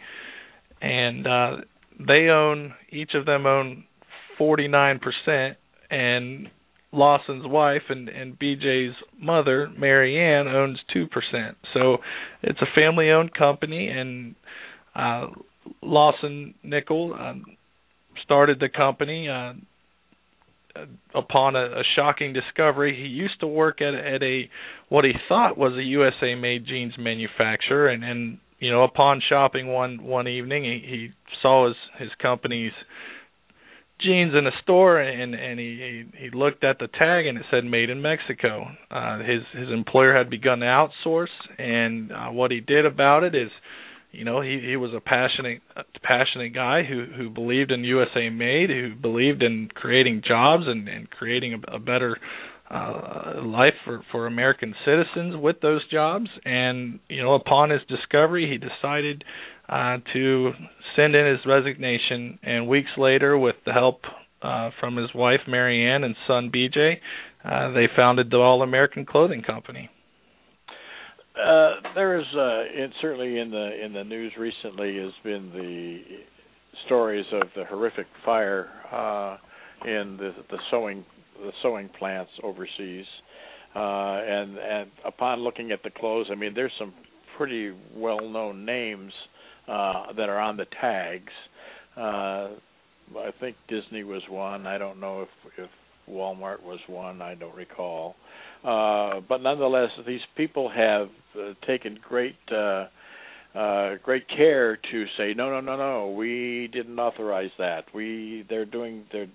and 0.81 1.27
uh, 1.27 1.57
they 1.99 2.29
own 2.29 2.75
each 2.91 3.13
of 3.15 3.27
them 3.27 3.47
own 3.47 3.85
49 4.39 5.01
percent, 5.01 5.59
and 5.91 6.49
Lawson's 6.93 7.47
wife 7.47 7.83
and 7.89 8.09
and 8.09 8.39
BJ's 8.39 8.95
mother, 9.21 9.69
Mary 9.77 10.19
Ann, 10.19 10.49
owns 10.49 10.79
two 10.93 11.07
percent. 11.07 11.57
So 11.75 11.99
it's 12.43 12.61
a 12.61 12.75
family-owned 12.75 13.35
company, 13.35 13.89
and 13.89 14.35
uh, 14.95 15.27
Lawson 15.83 16.55
Nickol 16.63 17.15
um, 17.15 17.45
started 18.23 18.59
the 18.61 18.69
company 18.69 19.29
uh, 19.29 19.53
upon 21.15 21.57
a, 21.57 21.65
a 21.65 21.83
shocking 21.97 22.33
discovery. 22.33 22.97
He 22.97 23.09
used 23.09 23.41
to 23.41 23.47
work 23.47 23.81
at 23.81 23.95
at 23.95 24.23
a 24.23 24.49
what 24.89 25.05
he 25.05 25.13
thought 25.29 25.59
was 25.59 25.75
a 25.75 25.83
USA-made 25.83 26.67
jeans 26.67 26.95
manufacturer, 26.99 27.89
and 27.89 28.05
and 28.05 28.39
you 28.59 28.71
know 28.71 28.85
upon 28.85 29.23
shopping 29.29 29.69
one 29.69 30.03
one 30.03 30.29
evening, 30.29 30.65
he, 30.65 30.89
he 30.89 31.09
saw 31.43 31.69
his 31.69 31.77
his 31.99 32.11
company's 32.21 32.73
jeans 34.01 34.33
in 34.35 34.47
a 34.47 34.51
store 34.63 35.01
and 35.01 35.35
and 35.35 35.59
he, 35.59 36.05
he 36.17 36.31
looked 36.31 36.63
at 36.63 36.79
the 36.79 36.87
tag 36.87 37.27
and 37.27 37.37
it 37.37 37.45
said 37.51 37.65
made 37.65 37.91
in 37.91 38.01
Mexico. 38.01 38.67
Uh 38.91 39.19
his 39.19 39.43
his 39.53 39.69
employer 39.71 40.17
had 40.17 40.31
begun 40.31 40.61
to 40.61 40.67
outsource 40.67 41.27
and 41.59 42.13
uh, 42.13 42.29
what 42.29 42.51
he 42.53 42.61
did 42.61 42.87
about 42.87 43.25
it 43.25 43.35
is 43.35 43.51
you 44.19 44.25
know 44.25 44.41
he 44.41 44.61
he 44.65 44.77
was 44.77 44.93
a 44.95 45.01
passionate 45.01 45.63
passionate 46.03 46.55
guy 46.55 46.83
who 46.83 47.07
who 47.17 47.31
believed 47.31 47.71
in 47.71 47.85
USA 47.85 48.29
made 48.29 48.71
who 48.71 48.95
believed 48.95 49.43
in 49.43 49.69
creating 49.75 50.23
jobs 50.27 50.65
and 50.67 50.89
and 50.89 51.09
creating 51.11 51.55
a, 51.55 51.77
a 51.77 51.79
better 51.79 52.19
uh 52.71 53.41
life 53.43 53.75
for 53.85 54.03
for 54.13 54.27
American 54.27 54.75
citizens 54.85 55.35
with 55.41 55.61
those 55.61 55.89
jobs 55.91 56.29
and 56.45 56.99
you 57.09 57.23
know 57.23 57.35
upon 57.35 57.71
his 57.71 57.81
discovery 57.89 58.51
he 58.51 58.59
decided 58.59 59.25
uh, 59.69 59.99
to 60.13 60.53
send 60.97 61.15
in 61.15 61.27
his 61.27 61.41
resignation, 61.47 62.39
and 62.43 62.67
weeks 62.69 62.91
later, 62.97 63.37
with 63.37 63.57
the 63.67 63.73
help 63.73 64.03
uh, 64.43 64.71
from 64.81 64.97
his 64.97 65.11
wife 65.15 65.41
Marianne 65.47 66.05
and 66.05 66.17
son 66.27 66.51
BJ, 66.55 66.97
uh, 67.45 67.73
they 67.73 67.87
founded 67.95 68.31
the 68.31 68.39
All 68.39 68.63
American 68.63 69.05
Clothing 69.05 69.43
Company. 69.43 69.91
Uh, 71.39 71.75
there 71.95 72.19
is 72.19 72.27
uh, 72.35 72.83
it, 72.83 72.91
certainly 73.01 73.39
in 73.39 73.51
the 73.51 73.85
in 73.85 73.93
the 73.93 74.03
news 74.03 74.33
recently 74.39 74.99
has 74.99 75.13
been 75.23 75.51
the 75.53 76.01
stories 76.87 77.27
of 77.33 77.49
the 77.55 77.65
horrific 77.67 78.07
fire 78.25 78.69
uh, 78.91 79.37
in 79.89 80.17
the 80.17 80.33
the 80.51 80.59
sewing 80.71 81.05
the 81.41 81.53
sewing 81.63 81.89
plants 81.97 82.33
overseas, 82.43 83.05
uh, 83.77 83.79
and 83.79 84.59
and 84.59 84.91
upon 85.05 85.41
looking 85.41 85.71
at 85.71 85.81
the 85.85 85.91
clothes, 85.91 86.27
I 86.31 86.35
mean, 86.35 86.55
there's 86.55 86.73
some 86.77 86.93
pretty 87.37 87.73
well 87.95 88.21
known 88.21 88.65
names 88.65 89.13
uh, 89.69 90.13
that 90.17 90.29
are 90.29 90.41
on 90.41 90.57
the 90.57 90.67
tags. 90.81 91.33
Uh, 91.97 92.49
I 93.17 93.31
think 93.39 93.57
Disney 93.69 94.03
was 94.03 94.23
one. 94.29 94.67
I 94.67 94.77
don't 94.77 94.99
know 94.99 95.23
if 95.23 95.29
if 95.57 95.71
Walmart 96.11 96.65
was 96.65 96.81
one. 96.89 97.23
I 97.23 97.37
don't 97.37 97.55
recall. 97.55 98.17
Uh, 98.25 98.28
but 98.63 99.39
nonetheless, 99.43 99.91
these 100.07 100.21
people 100.37 100.69
have 100.69 101.09
uh, 101.39 101.55
taken 101.67 101.99
great 102.07 102.37
uh, 102.51 102.87
uh, 103.55 103.97
great 104.03 104.29
care 104.29 104.77
to 104.77 105.05
say 105.17 105.35
no, 105.35 105.51
no, 105.51 105.61
no, 105.61 105.77
no. 105.77 106.15
We 106.17 106.69
didn't 106.73 106.99
authorize 106.99 107.51
that. 107.59 107.85
We 107.95 108.45
they're 108.49 108.65
doing 108.67 109.05
they're 109.13 109.29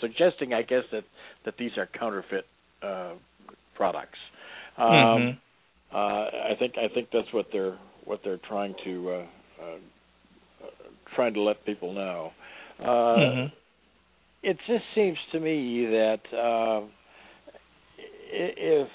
suggesting, 0.00 0.52
I 0.52 0.62
guess 0.62 0.84
that 0.92 1.04
that 1.44 1.54
these 1.58 1.72
are 1.76 1.88
counterfeit 1.98 2.46
uh, 2.82 3.12
products. 3.74 4.18
Um, 4.76 4.88
mm-hmm. 4.88 5.96
uh, 5.96 5.98
I 5.98 6.56
think 6.58 6.74
I 6.76 6.92
think 6.92 7.08
that's 7.12 7.32
what 7.32 7.46
they're 7.52 7.78
what 8.04 8.20
they're 8.24 8.40
trying 8.48 8.74
to 8.84 9.10
uh, 9.10 9.26
uh, 9.62 10.66
trying 11.14 11.34
to 11.34 11.40
let 11.40 11.64
people 11.64 11.92
know. 11.92 12.32
Uh, 12.80 12.84
mm-hmm. 12.84 13.54
It 14.42 14.58
just 14.66 14.84
seems 14.94 15.16
to 15.32 15.40
me 15.40 15.86
that 15.86 16.20
uh, 16.36 16.86
if 18.34 18.88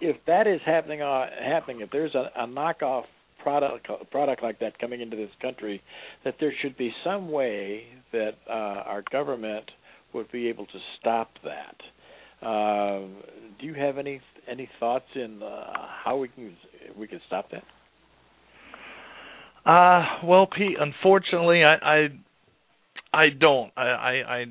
if 0.00 0.16
that 0.26 0.46
is 0.46 0.60
happening 0.64 1.02
uh, 1.02 1.26
happening, 1.42 1.80
if 1.80 1.90
there's 1.90 2.14
a, 2.14 2.30
a 2.36 2.46
knockoff 2.46 3.04
product 3.42 3.88
product 4.10 4.42
like 4.42 4.58
that 4.60 4.78
coming 4.78 5.00
into 5.00 5.16
this 5.16 5.30
country, 5.40 5.82
that 6.24 6.36
there 6.40 6.52
should 6.62 6.76
be 6.76 6.92
some 7.04 7.30
way 7.30 7.84
that 8.12 8.32
uh, 8.48 8.52
our 8.52 9.02
government 9.10 9.70
would 10.12 10.30
be 10.32 10.48
able 10.48 10.66
to 10.66 10.78
stop 10.98 11.30
that. 11.44 12.46
Uh, 12.46 13.06
do 13.60 13.66
you 13.66 13.74
have 13.74 13.98
any 13.98 14.20
any 14.48 14.68
thoughts 14.78 15.04
in 15.14 15.42
uh, 15.42 15.72
how 16.04 16.16
we 16.16 16.28
can 16.28 16.56
we 16.98 17.06
can 17.06 17.20
stop 17.26 17.50
that? 17.50 17.64
Uh, 19.64 20.24
well, 20.24 20.46
Pete, 20.46 20.76
unfortunately, 20.80 21.62
I, 21.62 21.74
I, 21.74 22.08
I 23.12 23.28
don't. 23.38 23.70
I, 23.76 23.82
I, 23.82 24.10
I, 24.10 24.44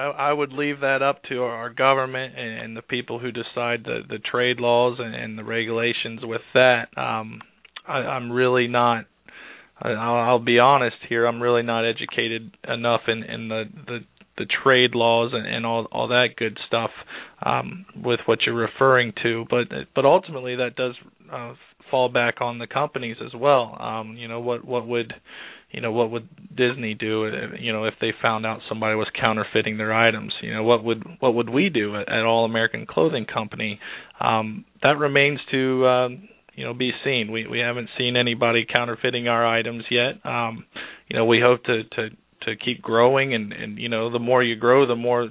I 0.00 0.32
would 0.32 0.52
leave 0.52 0.80
that 0.80 1.02
up 1.02 1.22
to 1.28 1.42
our 1.42 1.70
government 1.70 2.34
and, 2.36 2.60
and 2.60 2.76
the 2.76 2.82
people 2.82 3.18
who 3.18 3.30
decide 3.30 3.84
the 3.84 4.00
the 4.08 4.18
trade 4.18 4.60
laws 4.60 4.98
and, 4.98 5.14
and 5.14 5.38
the 5.38 5.44
regulations 5.44 6.20
with 6.22 6.42
that. 6.54 6.86
Um, 6.96 7.40
I, 7.86 7.98
I'm 7.98 8.30
really 8.30 8.66
not. 8.66 9.04
I'll, 9.80 10.16
I'll 10.16 10.38
be 10.38 10.58
honest 10.58 10.96
here. 11.08 11.26
I'm 11.26 11.42
really 11.42 11.62
not 11.62 11.84
educated 11.84 12.56
enough 12.66 13.02
in 13.08 13.22
in 13.22 13.48
the 13.48 13.64
the 13.86 13.98
the 14.36 14.46
trade 14.64 14.94
laws 14.94 15.32
and, 15.32 15.46
and 15.46 15.64
all 15.64 15.86
all 15.92 16.08
that 16.08 16.30
good 16.36 16.58
stuff 16.66 16.90
um, 17.44 17.86
with 17.96 18.20
what 18.26 18.40
you're 18.46 18.54
referring 18.54 19.12
to. 19.22 19.44
But 19.48 19.68
but 19.94 20.04
ultimately 20.04 20.56
that 20.56 20.76
does 20.76 20.94
uh, 21.32 21.54
fall 21.90 22.08
back 22.08 22.40
on 22.40 22.58
the 22.58 22.66
companies 22.66 23.16
as 23.24 23.32
well. 23.34 23.76
Um, 23.80 24.16
you 24.16 24.28
know 24.28 24.40
what 24.40 24.64
what 24.64 24.86
would 24.86 25.14
you 25.74 25.80
know 25.80 25.90
what 25.90 26.10
would 26.12 26.28
Disney 26.54 26.94
do 26.94 27.28
you 27.58 27.72
know 27.72 27.84
if 27.84 27.94
they 28.00 28.12
found 28.22 28.46
out 28.46 28.60
somebody 28.68 28.94
was 28.94 29.08
counterfeiting 29.20 29.76
their 29.76 29.92
items? 29.92 30.32
You 30.40 30.54
know 30.54 30.62
what 30.62 30.84
would 30.84 31.02
what 31.18 31.34
would 31.34 31.50
we 31.50 31.68
do 31.68 31.96
at, 31.96 32.24
All 32.24 32.44
American 32.44 32.86
Clothing 32.86 33.26
Company? 33.26 33.80
Um 34.20 34.64
that 34.82 34.98
remains 34.98 35.40
to 35.50 35.84
uh, 35.84 36.08
you 36.54 36.64
know 36.64 36.74
be 36.74 36.92
seen. 37.04 37.32
We 37.32 37.48
we 37.48 37.58
haven't 37.58 37.88
seen 37.98 38.16
anybody 38.16 38.64
counterfeiting 38.72 39.26
our 39.26 39.44
items 39.44 39.84
yet. 39.90 40.24
Um 40.24 40.64
you 41.08 41.18
know 41.18 41.24
we 41.24 41.40
hope 41.40 41.64
to 41.64 41.82
to 41.82 42.10
to 42.42 42.56
keep 42.56 42.80
growing 42.80 43.34
and 43.34 43.52
and 43.52 43.76
you 43.76 43.88
know 43.88 44.10
the 44.10 44.20
more 44.20 44.44
you 44.44 44.54
grow 44.54 44.86
the 44.86 44.96
more 44.96 45.30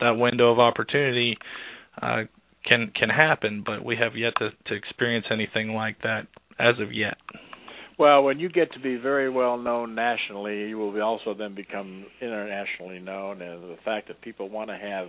that 0.00 0.18
window 0.18 0.50
of 0.50 0.58
opportunity 0.58 1.38
uh 2.02 2.24
can 2.64 2.90
can 2.98 3.10
happen, 3.10 3.62
but 3.64 3.84
we 3.84 3.96
have 3.96 4.16
yet 4.16 4.32
to, 4.38 4.50
to 4.66 4.74
experience 4.74 5.26
anything 5.30 5.74
like 5.74 6.02
that 6.02 6.26
as 6.58 6.80
of 6.80 6.92
yet. 6.92 7.16
Well, 7.96 8.24
when 8.24 8.40
you 8.40 8.48
get 8.48 8.72
to 8.72 8.80
be 8.80 8.96
very 8.96 9.30
well 9.30 9.56
known 9.56 9.94
nationally, 9.94 10.68
you 10.68 10.78
will 10.78 11.00
also 11.00 11.32
then 11.32 11.54
become 11.54 12.06
internationally 12.20 12.98
known, 12.98 13.40
and 13.40 13.62
the 13.62 13.76
fact 13.84 14.08
that 14.08 14.20
people 14.20 14.48
want 14.48 14.68
to 14.70 14.76
have 14.76 15.08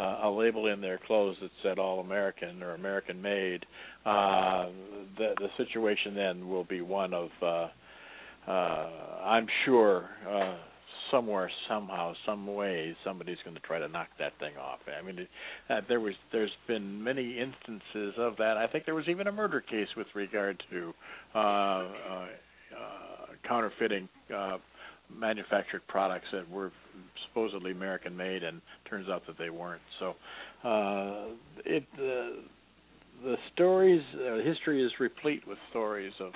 uh, 0.00 0.26
a 0.26 0.30
label 0.30 0.66
in 0.66 0.80
their 0.80 0.98
clothes 1.06 1.36
that 1.40 1.50
said 1.62 1.78
"All 1.78 2.00
American" 2.00 2.60
or 2.62 2.74
"American 2.74 3.22
Made," 3.22 3.64
uh, 4.04 4.66
the 5.16 5.34
the 5.38 5.48
situation 5.56 6.16
then 6.16 6.48
will 6.48 6.64
be 6.64 6.80
one 6.80 7.14
of, 7.14 7.28
uh, 7.40 7.68
uh, 8.50 8.90
I'm 9.24 9.46
sure, 9.64 10.08
uh, 10.28 10.56
somewhere, 11.10 11.50
somehow, 11.68 12.14
some 12.26 12.46
way, 12.46 12.96
somebody's 13.04 13.38
going 13.44 13.56
to 13.56 13.62
try 13.62 13.78
to 13.78 13.88
knock 13.88 14.08
that 14.18 14.32
thing 14.38 14.56
off. 14.56 14.78
I 14.86 15.04
mean, 15.04 15.18
it, 15.18 15.28
uh, 15.70 15.80
there 15.88 16.00
was, 16.00 16.14
there's 16.32 16.50
been 16.66 17.02
many 17.02 17.38
instances 17.38 18.14
of 18.18 18.36
that. 18.38 18.56
I 18.56 18.66
think 18.66 18.84
there 18.84 18.94
was 18.94 19.08
even 19.08 19.26
a 19.26 19.32
murder 19.32 19.60
case 19.60 19.88
with 19.96 20.06
regard 20.14 20.62
to 20.70 20.92
uh, 21.34 21.38
uh, 21.38 21.40
uh, 21.40 22.26
counterfeiting 23.46 24.08
uh, 24.34 24.58
manufactured 25.14 25.82
products 25.88 26.26
that 26.32 26.48
were 26.50 26.72
supposedly 27.28 27.72
American 27.72 28.16
made, 28.16 28.42
and 28.42 28.60
turns 28.88 29.08
out 29.08 29.22
that 29.26 29.38
they 29.38 29.50
weren't. 29.50 29.82
So, 30.00 30.14
uh, 30.68 31.26
it 31.64 31.84
uh, 31.94 32.40
the 33.22 33.36
stories, 33.52 34.02
uh, 34.14 34.38
history 34.44 34.84
is 34.84 34.92
replete 34.98 35.46
with 35.46 35.58
stories 35.70 36.12
of 36.20 36.32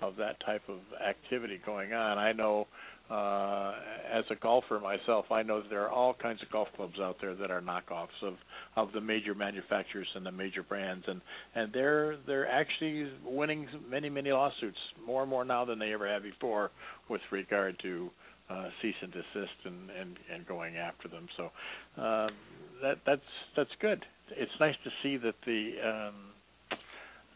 of 0.00 0.16
that 0.16 0.38
type 0.46 0.62
of 0.68 0.78
activity 1.04 1.60
going 1.66 1.92
on. 1.92 2.18
I 2.18 2.32
know 2.32 2.66
uh, 3.10 3.72
as 4.12 4.24
a 4.30 4.34
golfer 4.34 4.78
myself, 4.78 5.26
I 5.30 5.42
know 5.42 5.62
that 5.62 5.70
there 5.70 5.82
are 5.82 5.90
all 5.90 6.14
kinds 6.14 6.42
of 6.42 6.50
golf 6.50 6.68
clubs 6.76 6.98
out 7.00 7.16
there 7.20 7.34
that 7.34 7.50
are 7.50 7.60
knockoffs 7.60 8.22
of 8.22 8.34
of 8.76 8.92
the 8.92 9.00
major 9.00 9.34
manufacturers 9.34 10.06
and 10.14 10.26
the 10.26 10.32
major 10.32 10.62
brands, 10.62 11.04
and 11.08 11.20
and 11.54 11.72
they're 11.72 12.16
they're 12.26 12.48
actually 12.48 13.10
winning 13.24 13.66
many 13.88 14.10
many 14.10 14.30
lawsuits 14.30 14.78
more 15.06 15.22
and 15.22 15.30
more 15.30 15.44
now 15.44 15.64
than 15.64 15.78
they 15.78 15.92
ever 15.92 16.06
have 16.06 16.22
before 16.22 16.70
with 17.08 17.22
regard 17.30 17.78
to 17.82 18.10
uh, 18.50 18.68
cease 18.82 18.94
and 19.02 19.12
desist 19.12 19.58
and, 19.64 19.90
and 19.90 20.16
and 20.32 20.46
going 20.46 20.76
after 20.76 21.08
them. 21.08 21.26
So 21.36 21.44
uh, 22.00 22.28
that 22.82 22.98
that's 23.06 23.22
that's 23.56 23.70
good. 23.80 24.04
It's 24.30 24.52
nice 24.60 24.76
to 24.84 24.90
see 25.02 25.16
that 25.16 25.34
the 25.46 25.72
um, 25.82 26.14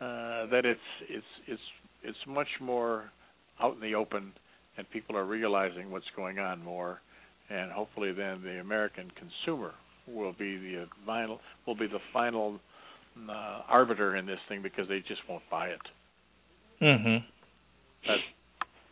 uh, 0.01 0.47
that 0.51 0.65
it's 0.65 0.81
it's 1.09 1.27
it's 1.47 1.63
it's 2.03 2.19
much 2.27 2.49
more 2.61 3.11
out 3.61 3.75
in 3.75 3.81
the 3.81 3.95
open, 3.95 4.33
and 4.77 4.89
people 4.91 5.17
are 5.17 5.25
realizing 5.25 5.91
what's 5.91 6.07
going 6.17 6.39
on 6.39 6.63
more, 6.63 7.01
and 7.51 7.71
hopefully 7.73 8.13
then 8.13 8.43
the 8.43 8.61
American 8.61 9.11
consumer 9.17 9.73
will 10.09 10.33
be 10.33 10.57
the 10.57 10.87
final 11.07 11.41
will 11.67 11.77
be 11.77 11.87
the 11.87 12.01
final 12.13 12.59
uh, 13.29 13.61
arbiter 13.69 14.17
in 14.17 14.27
this 14.27 14.39
thing 14.49 14.63
because 14.63 14.89
they 14.89 15.01
just 15.01 15.21
won't 15.29 15.43
buy 15.51 15.69
it. 15.69 15.81
Mhm. 16.81 17.25
That 18.07 18.19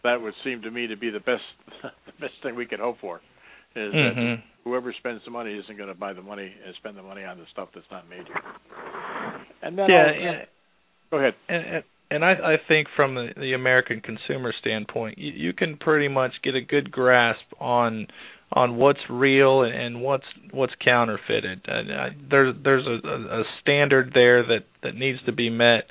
that 0.02 0.20
would 0.20 0.34
seem 0.44 0.62
to 0.62 0.70
me 0.70 0.86
to 0.86 0.96
be 0.96 1.10
the 1.10 1.20
best 1.20 1.42
the 1.82 2.12
best 2.20 2.34
thing 2.42 2.54
we 2.54 2.66
could 2.66 2.80
hope 2.80 2.98
for 3.00 3.20
is 3.74 3.92
Mhm. 3.94 4.36
that 4.36 4.42
whoever 4.64 4.92
spends 4.92 5.24
the 5.24 5.30
money 5.30 5.54
isn't 5.54 5.76
going 5.76 5.88
to 5.88 5.94
buy 5.94 6.12
the 6.12 6.22
money 6.22 6.52
and 6.64 6.74
spend 6.76 6.96
the 6.96 7.02
money 7.02 7.24
on 7.24 7.38
the 7.38 7.46
stuff 7.52 7.68
that's 7.74 7.90
not 7.90 8.08
made 8.08 8.26
here. 8.26 8.42
And 9.62 9.78
then 9.78 9.88
yeah. 9.88 10.44
go 11.10 11.18
ahead. 11.18 11.34
and 11.48 11.64
and, 11.66 11.84
and 12.10 12.24
I, 12.24 12.32
I 12.32 12.56
think 12.66 12.88
from 12.96 13.14
the, 13.14 13.28
the 13.36 13.52
American 13.52 14.00
consumer 14.00 14.52
standpoint, 14.58 15.18
you, 15.18 15.32
you 15.32 15.52
can 15.52 15.76
pretty 15.76 16.08
much 16.08 16.32
get 16.42 16.54
a 16.54 16.60
good 16.60 16.90
grasp 16.90 17.44
on 17.60 18.08
on 18.52 18.76
what's 18.76 18.98
real 19.08 19.62
and, 19.62 20.00
what's 20.00 20.24
what's 20.50 20.72
counterfeited. 20.84 21.62
And 21.66 21.92
I, 21.92 22.08
there's 22.28 22.54
there's 22.62 22.86
a, 22.86 23.06
a, 23.06 23.40
a 23.40 23.44
standard 23.60 24.10
there 24.12 24.42
that 24.42 24.64
that 24.82 24.94
needs 24.96 25.18
to 25.26 25.32
be 25.32 25.50
met 25.50 25.84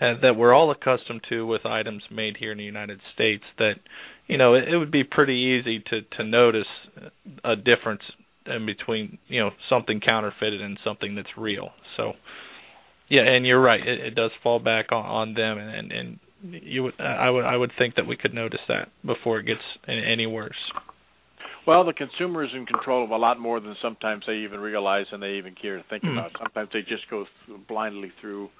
uh, 0.00 0.14
that 0.20 0.36
we're 0.36 0.52
all 0.52 0.70
accustomed 0.70 1.22
to 1.30 1.46
with 1.46 1.64
items 1.64 2.02
made 2.10 2.36
here 2.38 2.52
in 2.52 2.58
the 2.58 2.64
United 2.64 3.00
States. 3.14 3.44
That 3.58 3.74
you 4.26 4.36
know 4.36 4.54
it, 4.54 4.68
it 4.68 4.76
would 4.76 4.92
be 4.92 5.04
pretty 5.04 5.58
easy 5.60 5.82
to 5.90 6.02
to 6.18 6.24
notice 6.24 6.66
a 7.42 7.56
difference 7.56 8.02
in 8.46 8.66
between 8.66 9.18
you 9.28 9.40
know 9.40 9.50
something 9.70 10.00
counterfeited 10.00 10.60
and 10.60 10.78
something 10.84 11.14
that's 11.14 11.38
real. 11.38 11.70
So 11.96 12.12
yeah, 13.08 13.22
and 13.22 13.46
you're 13.46 13.60
right. 13.60 13.80
It, 13.86 14.00
it 14.00 14.14
does 14.14 14.30
fall 14.42 14.58
back 14.58 14.92
on, 14.92 15.04
on 15.04 15.34
them, 15.34 15.58
and, 15.58 15.70
and 15.70 15.92
and 15.92 16.18
you 16.62 16.84
would 16.84 17.00
I 17.00 17.30
would 17.30 17.44
I 17.44 17.56
would 17.56 17.72
think 17.78 17.96
that 17.96 18.06
we 18.06 18.16
could 18.16 18.34
notice 18.34 18.60
that 18.68 18.88
before 19.04 19.38
it 19.40 19.46
gets 19.46 19.60
any, 19.88 20.26
worse. 20.26 20.56
Well, 21.66 21.84
the 21.84 21.94
consumer 21.94 22.44
is 22.44 22.50
in 22.54 22.66
control 22.66 23.04
of 23.04 23.10
a 23.10 23.16
lot 23.16 23.40
more 23.40 23.58
than 23.60 23.74
sometimes 23.80 24.24
they 24.26 24.38
even 24.38 24.60
realize 24.60 25.06
and 25.12 25.22
they 25.22 25.32
even 25.32 25.54
care 25.54 25.78
to 25.78 25.84
think 25.88 26.02
Hmm. 26.02 26.18
about. 26.18 26.32
Sometimes 26.38 26.68
they 26.72 26.82
just 26.82 27.08
go 27.08 27.24
th- 27.46 27.66
blindly 27.66 28.12
through 28.20 28.50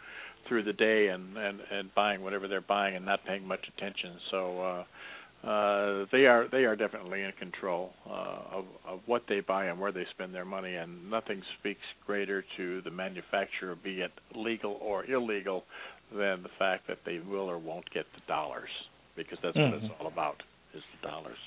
through 0.49 0.63
the 0.63 0.73
day 0.73 1.09
and 1.09 1.37
and 1.37 1.61
and 1.71 1.95
buying 1.95 2.23
whatever 2.23 2.49
they're 2.49 2.61
buying 2.61 2.97
and 2.97 3.05
not 3.05 3.25
paying 3.27 3.47
much 3.47 3.67
attention. 3.77 4.19
So 4.31 4.61
uh 4.61 4.85
uh 5.47 6.07
they 6.11 6.27
are 6.27 6.47
they 6.51 6.65
are 6.65 6.75
definitely 6.75 7.23
in 7.23 7.33
control 7.33 7.93
uh 8.09 8.57
of 8.59 8.65
of 8.89 9.01
what 9.07 9.23
they 9.29 9.41
buy 9.41 9.67
and 9.67 9.79
where 9.79 9.93
they 9.93 10.07
spend 10.15 10.35
their 10.35 10.45
money 10.45 10.77
and 10.77 11.11
nothing 11.11 11.43
speaks 11.59 11.81
greater 12.07 12.45
to 12.57 12.81
the 12.83 12.91
manufacturer 12.91 13.75
be 13.75 14.01
it 14.01 14.13
legal 14.35 14.79
or 14.81 15.05
illegal 15.07 15.65
than 16.11 16.43
the 16.43 16.49
fact 16.59 16.87
that 16.89 16.99
they 17.05 17.19
will 17.19 17.49
or 17.51 17.59
won't 17.59 17.89
get 17.93 18.07
the 18.15 18.21
dollars 18.27 18.71
because 19.17 19.39
that's 19.43 19.57
what 19.57 19.73
Mhm. 19.73 19.85
it's 19.85 19.95
all 20.01 20.07
about 20.07 20.43
is 20.75 20.83
the 21.01 21.09
dollars. 21.09 21.39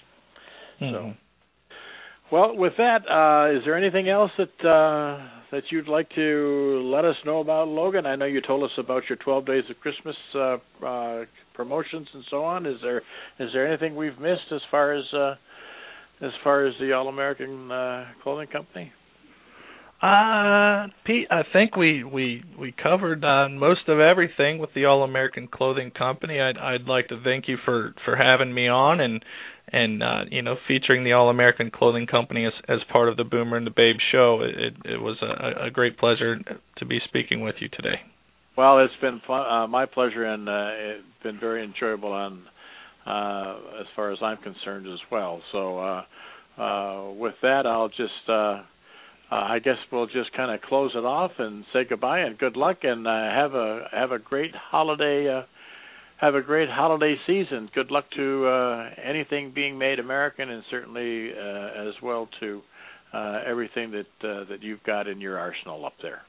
Mhm. 0.79 1.15
Well, 2.29 2.57
with 2.57 2.73
that, 2.77 3.07
uh, 3.09 3.57
is 3.57 3.63
there 3.63 3.77
anything 3.77 4.09
else 4.09 4.31
that 4.37 4.67
uh, 4.67 5.25
that 5.51 5.63
you'd 5.71 5.87
like 5.87 6.09
to 6.15 6.81
let 6.93 7.05
us 7.05 7.15
know 7.25 7.39
about, 7.39 7.69
Logan? 7.69 8.05
I 8.05 8.17
know 8.17 8.25
you 8.25 8.41
told 8.41 8.63
us 8.65 8.71
about 8.77 9.03
your 9.07 9.17
12 9.17 9.45
Days 9.45 9.63
of 9.69 9.79
Christmas 9.79 10.15
uh, 10.35 10.57
uh, 10.85 11.25
promotions 11.53 12.07
and 12.13 12.25
so 12.29 12.43
on. 12.43 12.65
Is 12.65 12.77
there 12.81 12.97
is 13.39 13.49
there 13.53 13.65
anything 13.65 13.95
we've 13.95 14.19
missed 14.19 14.51
as 14.51 14.59
far 14.69 14.93
as 14.93 15.05
uh, 15.13 15.35
as 16.19 16.31
far 16.43 16.67
as 16.67 16.73
the 16.81 16.91
All 16.91 17.07
American 17.07 17.71
uh, 17.71 18.07
Clothing 18.23 18.47
Company? 18.47 18.91
Uh, 20.01 20.87
Pete, 21.05 21.27
I 21.31 21.41
think 21.53 21.77
we 21.77 22.03
we 22.03 22.43
we 22.59 22.73
covered 22.73 23.21
most 23.51 23.87
of 23.87 24.01
everything 24.01 24.59
with 24.59 24.71
the 24.75 24.83
All 24.83 25.03
American 25.03 25.47
Clothing 25.47 25.91
Company. 25.91 26.41
I'd 26.41 26.57
I'd 26.57 26.87
like 26.87 27.07
to 27.07 27.21
thank 27.23 27.47
you 27.47 27.55
for 27.63 27.95
for 28.03 28.17
having 28.17 28.53
me 28.53 28.67
on 28.67 28.99
and 28.99 29.23
and 29.69 30.01
uh, 30.01 30.21
you 30.29 30.41
know 30.41 30.55
featuring 30.67 31.03
the 31.03 31.13
All 31.13 31.29
American 31.29 31.71
Clothing 31.71 32.07
Company 32.07 32.45
as 32.45 32.53
as 32.67 32.79
part 32.91 33.09
of 33.09 33.17
the 33.17 33.23
Boomer 33.23 33.57
and 33.57 33.65
the 33.65 33.71
Babe 33.71 33.97
show. 34.11 34.41
It 34.41 34.75
it 34.85 35.01
was 35.01 35.17
a, 35.21 35.65
a 35.65 35.71
great 35.71 35.97
pleasure 35.97 36.37
to 36.77 36.85
be 36.85 36.99
speaking 37.05 37.41
with 37.41 37.55
you 37.59 37.69
today. 37.69 38.01
Well, 38.57 38.79
it's 38.79 38.93
been 39.01 39.21
fun, 39.27 39.45
uh, 39.45 39.67
my 39.67 39.85
pleasure, 39.85 40.23
and 40.23 40.49
uh, 40.49 40.69
it's 40.71 41.23
been 41.23 41.39
very 41.39 41.63
enjoyable 41.63 42.11
on 42.11 42.43
uh, 43.05 43.79
as 43.79 43.85
far 43.95 44.11
as 44.11 44.17
I'm 44.21 44.37
concerned 44.37 44.87
as 44.87 44.99
well. 45.11 45.41
So, 45.51 45.79
uh, 45.79 46.03
uh, 46.59 47.11
with 47.13 47.35
that, 47.41 47.65
I'll 47.65 47.89
just. 47.89 48.27
Uh, 48.27 48.61
uh, 49.29 49.35
I 49.35 49.59
guess 49.59 49.75
we'll 49.91 50.07
just 50.07 50.31
kind 50.37 50.51
of 50.51 50.61
close 50.61 50.91
it 50.95 51.03
off 51.03 51.31
and 51.37 51.65
say 51.73 51.83
goodbye 51.83 52.19
and 52.19 52.37
good 52.37 52.55
luck 52.55 52.77
and 52.83 53.05
uh, 53.05 53.11
have 53.11 53.53
a 53.55 53.87
have 53.91 54.11
a 54.13 54.19
great 54.19 54.55
holiday 54.55 55.27
uh, 55.27 55.41
have 56.17 56.35
a 56.35 56.41
great 56.41 56.69
holiday 56.69 57.15
season. 57.25 57.69
Good 57.73 57.91
luck 57.91 58.05
to 58.15 58.47
uh, 58.47 58.89
anything 59.03 59.51
being 59.53 59.77
made 59.77 59.99
American 59.99 60.49
and 60.49 60.63
certainly 60.69 61.31
uh, 61.31 61.87
as 61.87 61.93
well 62.01 62.27
to 62.39 62.61
uh, 63.13 63.41
everything 63.45 63.91
that 63.91 64.27
uh, 64.27 64.43
that 64.49 64.61
you've 64.61 64.83
got 64.83 65.07
in 65.07 65.21
your 65.21 65.37
arsenal 65.37 65.85
up 65.85 65.93
there. 66.01 66.21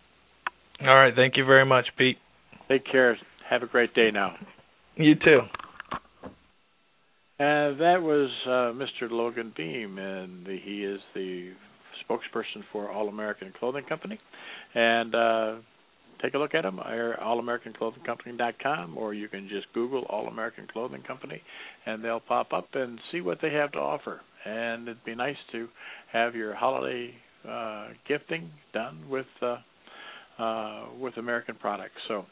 All 0.80 0.94
right, 0.94 1.14
thank 1.14 1.36
you 1.36 1.44
very 1.44 1.66
much, 1.66 1.86
Pete. 1.96 2.18
Take 2.68 2.84
care. 2.90 3.18
Have 3.48 3.62
a 3.62 3.66
great 3.66 3.94
day 3.94 4.10
now. 4.12 4.36
You 4.96 5.14
too. 5.14 5.40
And 7.40 7.80
that 7.80 8.02
was 8.02 8.30
uh, 8.46 8.76
Mr. 8.76 9.10
Logan 9.10 9.52
Beam, 9.56 9.98
and 9.98 10.44
the, 10.44 10.58
he 10.62 10.84
is 10.84 11.00
the 11.14 11.52
spokesperson 12.04 12.62
for 12.72 12.90
All 12.90 13.08
American 13.08 13.52
Clothing 13.58 13.84
Company. 13.88 14.18
And 14.74 15.14
uh, 15.14 15.54
take 16.22 16.34
a 16.34 16.38
look 16.38 16.54
at 16.54 16.62
them, 16.62 16.78
allamericanclothingcompany.com, 16.78 18.96
or 18.96 19.14
you 19.14 19.28
can 19.28 19.48
just 19.48 19.66
Google 19.72 20.04
All 20.08 20.26
American 20.26 20.66
Clothing 20.72 21.02
Company, 21.02 21.40
and 21.86 22.04
they'll 22.04 22.20
pop 22.20 22.52
up 22.52 22.68
and 22.74 22.98
see 23.12 23.20
what 23.20 23.38
they 23.40 23.52
have 23.52 23.72
to 23.72 23.78
offer. 23.78 24.20
And 24.44 24.88
it'd 24.88 25.04
be 25.04 25.14
nice 25.14 25.36
to 25.52 25.68
have 26.12 26.34
your 26.34 26.54
holiday 26.54 27.14
uh, 27.48 27.88
gifting 28.06 28.50
done 28.72 29.08
with 29.08 29.26
uh, 29.42 29.58
uh, 30.38 30.86
with 31.00 31.16
American 31.16 31.56
products. 31.56 31.96
So 32.06 32.24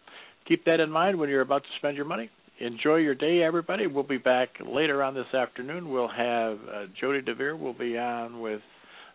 keep 0.47 0.65
that 0.65 0.81
in 0.81 0.91
mind 0.91 1.19
when 1.19 1.29
you're 1.29 1.41
about 1.41 1.63
to 1.63 1.69
spend 1.79 1.97
your 1.97 2.07
money. 2.07 2.31
Enjoy 2.59 2.97
your 2.97 3.15
day, 3.15 3.43
everybody. 3.43 3.87
We'll 3.87 4.05
be 4.05 4.19
back 4.19 4.49
later 4.67 5.03
on 5.03 5.15
this 5.15 5.33
afternoon. 5.35 5.91
We'll 5.91 6.09
have 6.09 6.59
uh, 6.73 6.87
Jody 6.99 7.21
DeVere 7.21 7.59
will 7.59 7.75
be 7.75 7.99
on 7.99 8.41
with 8.41 8.63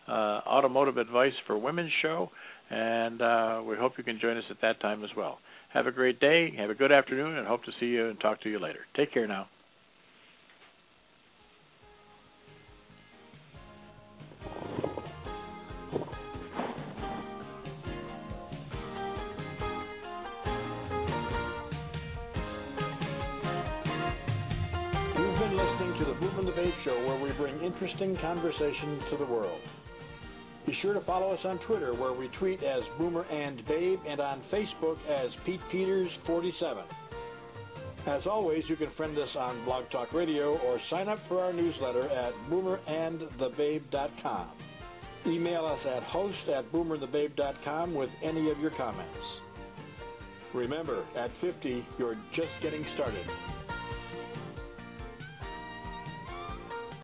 uh, 0.06 0.40
Automotive 0.46 0.96
Advice 0.96 1.32
for 1.46 1.58
Women's 1.58 1.90
show, 2.02 2.30
and 2.72 3.20
uh, 3.20 3.62
we 3.68 3.76
hope 3.76 3.92
you 3.98 4.04
can 4.04 4.18
join 4.18 4.38
us 4.38 4.44
at 4.50 4.56
that 4.62 4.80
time 4.80 5.04
as 5.04 5.10
well. 5.14 5.38
Have 5.74 5.86
a 5.86 5.92
great 5.92 6.20
day, 6.20 6.54
have 6.56 6.70
a 6.70 6.74
good 6.74 6.90
afternoon, 6.90 7.36
and 7.36 7.46
hope 7.46 7.62
to 7.64 7.72
see 7.78 7.86
you 7.86 8.08
and 8.08 8.18
talk 8.18 8.40
to 8.42 8.50
you 8.50 8.58
later. 8.58 8.80
Take 8.96 9.12
care 9.12 9.26
now. 9.26 9.46
You've 25.14 25.38
been 25.38 25.56
listening 25.56 25.98
to 25.98 26.04
the 26.06 26.18
Boom 26.18 26.38
and 26.38 26.48
the 26.48 26.70
Show, 26.86 27.06
where 27.06 27.20
we 27.20 27.32
bring 27.32 27.62
interesting 27.62 28.16
conversation 28.22 29.02
to 29.10 29.18
the 29.18 29.26
world. 29.26 29.60
Be 30.66 30.76
sure 30.80 30.94
to 30.94 31.04
follow 31.04 31.32
us 31.32 31.40
on 31.44 31.58
Twitter, 31.66 31.94
where 31.94 32.12
we 32.12 32.28
tweet 32.38 32.62
as 32.62 32.82
Boomer 32.98 33.24
and 33.24 33.66
Babe, 33.66 33.98
and 34.06 34.20
on 34.20 34.42
Facebook 34.52 34.96
as 35.08 35.30
Pete 35.44 35.60
Peters 35.72 36.10
47. 36.26 36.84
As 38.06 38.22
always, 38.26 38.62
you 38.68 38.76
can 38.76 38.90
friend 38.96 39.16
us 39.16 39.28
on 39.38 39.64
Blog 39.64 39.84
Talk 39.90 40.12
Radio 40.12 40.58
or 40.58 40.80
sign 40.90 41.08
up 41.08 41.18
for 41.28 41.40
our 41.40 41.52
newsletter 41.52 42.08
at 42.08 42.32
boomerandthebabe.com. 42.50 44.48
Email 45.26 45.66
us 45.66 45.78
at 45.86 46.02
host 46.04 46.48
at 46.52 46.72
boomerandthebabe.com 46.72 47.94
with 47.94 48.10
any 48.24 48.50
of 48.50 48.58
your 48.58 48.72
comments. 48.76 49.14
Remember, 50.52 51.04
at 51.16 51.30
50, 51.40 51.86
you're 51.98 52.16
just 52.34 52.50
getting 52.60 52.84
started. 52.94 53.24